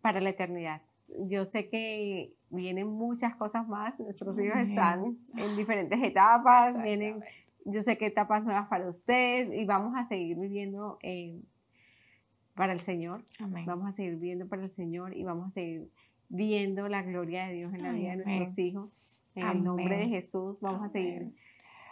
para 0.00 0.20
la 0.20 0.30
eternidad. 0.30 0.80
Yo 1.28 1.46
sé 1.46 1.68
que 1.68 2.32
vienen 2.50 2.88
muchas 2.88 3.34
cosas 3.36 3.66
más, 3.68 3.98
nuestros 3.98 4.38
hijos 4.38 4.58
están 4.58 5.18
en 5.36 5.56
diferentes 5.56 6.02
etapas, 6.02 6.82
vienen 6.82 7.22
yo 7.64 7.82
sé 7.82 7.98
que 7.98 8.06
etapas 8.06 8.44
nuevas 8.44 8.68
para 8.68 8.88
ustedes 8.88 9.52
y 9.52 9.64
vamos 9.64 9.94
a 9.96 10.06
seguir 10.08 10.36
viviendo 10.36 10.98
eh, 11.02 11.40
para 12.54 12.72
el 12.72 12.80
Señor. 12.80 13.24
Vamos 13.66 13.88
a 13.88 13.92
seguir 13.92 14.16
viviendo 14.16 14.48
para 14.48 14.64
el 14.64 14.70
Señor 14.70 15.16
y 15.16 15.24
vamos 15.24 15.48
a 15.48 15.50
seguir 15.52 15.90
viendo 16.28 16.88
la 16.88 17.02
gloria 17.02 17.46
de 17.46 17.54
Dios 17.54 17.74
en 17.74 17.82
la 17.82 17.92
vida 17.92 18.16
de 18.16 18.24
nuestros 18.24 18.58
hijos. 18.58 19.22
En 19.34 19.46
el 19.46 19.64
nombre 19.64 19.96
de 19.96 20.08
Jesús 20.08 20.58
vamos 20.60 20.82
a 20.82 20.90
seguir 20.90 21.32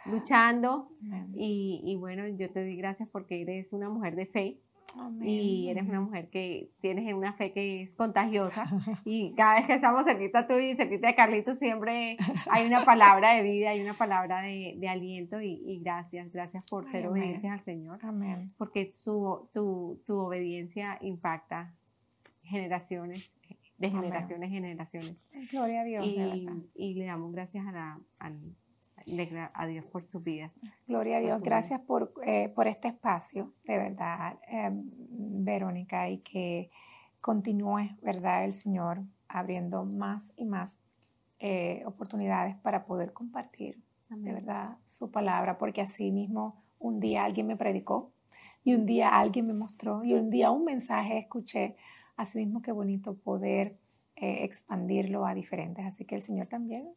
luchando. 0.07 0.91
Y, 1.35 1.83
y, 1.85 1.97
bueno, 1.97 2.27
yo 2.29 2.51
te 2.51 2.61
doy 2.61 2.77
gracias 2.77 3.09
porque 3.11 3.43
eres 3.43 3.73
una 3.73 3.89
mujer 3.89 4.17
de 4.17 4.27
fe 4.27 4.59
y 5.21 5.69
eres 5.69 5.89
una 5.89 6.01
mujer 6.01 6.29
que 6.31 6.71
tienes 6.81 7.13
una 7.13 7.33
fe 7.35 7.53
que 7.53 7.83
es 7.83 7.91
contagiosa 7.91 8.65
y 9.05 9.35
cada 9.35 9.57
vez 9.57 9.67
que 9.67 9.75
estamos 9.75 10.05
cerquita 10.05 10.47
tú 10.47 10.55
y 10.55 10.75
cerquita 10.77 11.09
de 11.09 11.15
Carlitos 11.15 11.59
siempre 11.59 12.17
hay 12.51 12.67
una 12.67 12.85
palabra 12.85 13.35
de 13.35 13.43
vida, 13.43 13.71
hay 13.71 13.81
una 13.81 13.95
palabra 13.95 14.41
de, 14.43 14.75
de 14.79 14.89
aliento 14.89 15.41
y, 15.41 15.81
gracias, 15.83 16.33
gracias 16.33 16.65
por 16.69 16.89
ser 16.89 17.07
obedientes 17.07 17.51
al 17.51 17.63
Señor. 17.65 17.99
Amén. 18.03 18.53
Porque 18.57 18.93
su, 18.93 19.49
tu, 19.53 20.03
tu, 20.07 20.19
obediencia 20.19 20.99
impacta 21.01 21.75
generaciones, 22.43 23.33
de 23.79 23.91
generaciones 23.91 24.49
en 24.49 24.55
generaciones. 24.55 25.17
Gloria 25.51 25.83
a 25.83 25.85
Dios. 25.85 26.07
Y, 26.07 26.49
y 26.75 26.95
le 26.95 27.05
damos 27.05 27.33
gracias 27.33 27.67
a 27.67 27.73
la, 27.73 28.01
al 28.19 28.39
a 29.55 29.67
Dios 29.67 29.85
por 29.87 30.07
su 30.07 30.21
vida. 30.21 30.53
Gloria 30.87 31.19
a 31.19 31.21
Dios. 31.21 31.43
Gracias 31.43 31.81
por, 31.81 32.13
eh, 32.25 32.51
por 32.55 32.67
este 32.67 32.89
espacio, 32.89 33.53
de 33.65 33.79
verdad, 33.79 34.39
em, 34.49 34.91
Verónica, 35.45 36.09
y 36.09 36.19
que 36.19 36.71
continúe, 37.21 37.97
¿verdad? 38.03 38.45
El 38.45 38.53
Señor 38.53 39.03
abriendo 39.29 39.85
más 39.85 40.33
y 40.37 40.45
más 40.45 40.81
eh, 41.41 41.83
oportunidades 41.87 42.57
para 42.57 42.85
poder 42.85 43.13
compartir, 43.13 43.81
de 44.09 44.33
verdad, 44.33 44.79
su 44.87 45.11
palabra, 45.11 45.59
porque 45.59 45.81
así 45.81 46.11
mismo 46.11 46.63
un 46.79 46.99
día 46.99 47.25
alguien 47.25 47.47
me 47.47 47.57
predicó 47.57 48.11
y 48.65 48.75
un 48.75 48.87
día 48.87 49.09
alguien 49.09 49.47
me 49.47 49.55
mostró 49.55 50.03
y 50.05 50.15
un 50.15 50.31
día 50.31 50.51
un 50.51 50.65
mensaje 50.65 51.19
escuché. 51.19 51.77
Así 52.17 52.39
mismo 52.39 52.61
qué 52.61 52.73
bonito 52.73 53.15
poder 53.15 53.77
eh, 54.21 54.43
expandirlo 54.43 55.25
a 55.25 55.33
diferentes. 55.33 55.87
Así 55.87 56.05
que 56.05 56.17
el 56.17 56.21
Señor 56.21 56.49
también, 56.49 56.93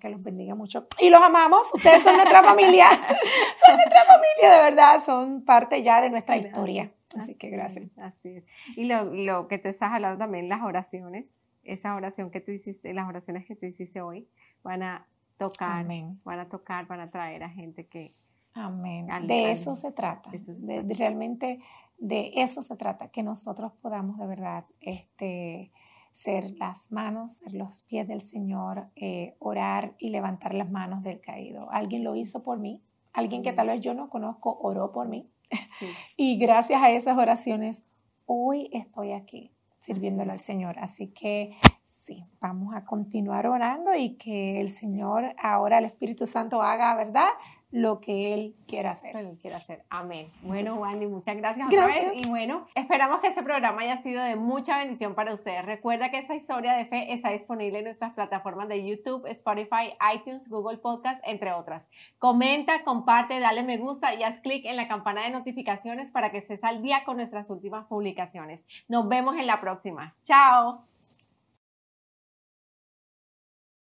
que 0.00 0.08
los 0.08 0.20
bendiga 0.20 0.56
mucho. 0.56 0.88
Y 1.00 1.08
los 1.08 1.22
amamos, 1.22 1.72
ustedes 1.72 2.02
son 2.02 2.16
nuestra 2.16 2.42
familia, 2.42 2.88
son 3.64 3.76
nuestra 3.76 4.04
familia, 4.04 4.56
de 4.56 4.70
verdad, 4.70 4.98
son 4.98 5.44
parte 5.44 5.84
ya 5.84 6.00
de 6.00 6.10
nuestra 6.10 6.36
historia. 6.36 6.92
Así 7.16 7.36
que 7.36 7.48
gracias. 7.48 7.90
Así 7.96 8.42
Y 8.76 8.86
lo, 8.86 9.04
lo, 9.04 9.46
que 9.46 9.58
tú 9.58 9.68
estás 9.68 9.92
hablando 9.92 10.18
también, 10.18 10.48
las 10.48 10.62
oraciones, 10.62 11.26
esa 11.62 11.94
oración 11.94 12.32
que 12.32 12.40
tú 12.40 12.50
hiciste, 12.50 12.92
las 12.92 13.08
oraciones 13.08 13.46
que 13.46 13.54
tú 13.54 13.66
hiciste 13.66 14.00
hoy, 14.00 14.26
van 14.64 14.82
a 14.82 15.06
tocar, 15.38 15.86
van 16.24 16.40
a 16.40 16.48
tocar, 16.48 16.88
van 16.88 17.00
a 17.00 17.10
traer 17.10 17.44
a 17.44 17.50
gente 17.50 17.86
que... 17.86 18.10
Amén. 18.54 19.06
de 19.28 19.52
eso 19.52 19.76
se 19.76 19.92
trata. 19.92 20.30
de, 20.32 20.82
realmente 20.98 21.60
de 21.98 22.32
eso 22.34 22.62
se 22.62 22.76
trata, 22.76 23.08
que 23.08 23.22
nosotros 23.22 23.72
podamos 23.80 24.18
de 24.18 24.26
verdad 24.26 24.64
este, 24.80 25.70
ser 26.14 26.52
las 26.58 26.92
manos, 26.92 27.38
ser 27.38 27.54
los 27.54 27.82
pies 27.82 28.06
del 28.06 28.20
Señor, 28.20 28.86
eh, 28.94 29.34
orar 29.40 29.96
y 29.98 30.10
levantar 30.10 30.54
las 30.54 30.70
manos 30.70 31.02
del 31.02 31.20
caído. 31.20 31.68
Alguien 31.72 32.04
lo 32.04 32.14
hizo 32.14 32.44
por 32.44 32.60
mí, 32.60 32.80
alguien 33.12 33.42
que 33.42 33.52
tal 33.52 33.66
vez 33.66 33.80
yo 33.80 33.94
no 33.94 34.08
conozco 34.08 34.56
oró 34.62 34.92
por 34.92 35.08
mí. 35.08 35.28
y 36.16 36.38
gracias 36.38 36.80
a 36.80 36.92
esas 36.92 37.18
oraciones, 37.18 37.84
hoy 38.26 38.70
estoy 38.72 39.10
aquí 39.10 39.50
sirviéndole 39.80 40.30
al 40.30 40.38
Señor. 40.38 40.78
Así 40.78 41.08
que 41.08 41.56
sí, 41.82 42.24
vamos 42.40 42.76
a 42.76 42.84
continuar 42.84 43.48
orando 43.48 43.92
y 43.92 44.10
que 44.10 44.60
el 44.60 44.70
Señor, 44.70 45.34
ahora 45.36 45.78
el 45.78 45.84
Espíritu 45.86 46.26
Santo 46.26 46.62
haga, 46.62 46.94
¿verdad? 46.94 47.28
Lo 47.74 48.00
que 48.00 48.32
Él 48.32 48.54
quiera 48.68 48.92
hacer. 48.92 49.16
Él 49.16 49.36
quiere 49.40 49.56
hacer. 49.56 49.82
Amén. 49.90 50.30
Bueno, 50.42 50.76
Wandy, 50.76 51.08
muchas 51.08 51.36
gracias, 51.36 51.68
gracias. 51.68 52.24
Y 52.24 52.28
bueno, 52.28 52.68
esperamos 52.76 53.20
que 53.20 53.26
este 53.26 53.42
programa 53.42 53.82
haya 53.82 53.98
sido 53.98 54.22
de 54.22 54.36
mucha 54.36 54.78
bendición 54.78 55.16
para 55.16 55.34
ustedes. 55.34 55.64
Recuerda 55.64 56.12
que 56.12 56.18
esa 56.18 56.36
historia 56.36 56.74
de 56.74 56.86
fe 56.86 57.12
está 57.12 57.30
disponible 57.30 57.80
en 57.80 57.86
nuestras 57.86 58.14
plataformas 58.14 58.68
de 58.68 58.86
YouTube, 58.86 59.26
Spotify, 59.26 59.92
iTunes, 60.14 60.48
Google 60.48 60.78
Podcast, 60.78 61.20
entre 61.26 61.52
otras. 61.52 61.88
Comenta, 62.20 62.84
comparte, 62.84 63.40
dale 63.40 63.64
me 63.64 63.76
gusta 63.76 64.14
y 64.14 64.22
haz 64.22 64.40
clic 64.40 64.64
en 64.66 64.76
la 64.76 64.86
campana 64.86 65.22
de 65.22 65.30
notificaciones 65.30 66.12
para 66.12 66.30
que 66.30 66.38
estés 66.38 66.62
al 66.62 66.80
día 66.80 67.02
con 67.04 67.16
nuestras 67.16 67.50
últimas 67.50 67.86
publicaciones. 67.86 68.64
Nos 68.86 69.08
vemos 69.08 69.36
en 69.36 69.48
la 69.48 69.60
próxima. 69.60 70.14
Chao. 70.22 70.93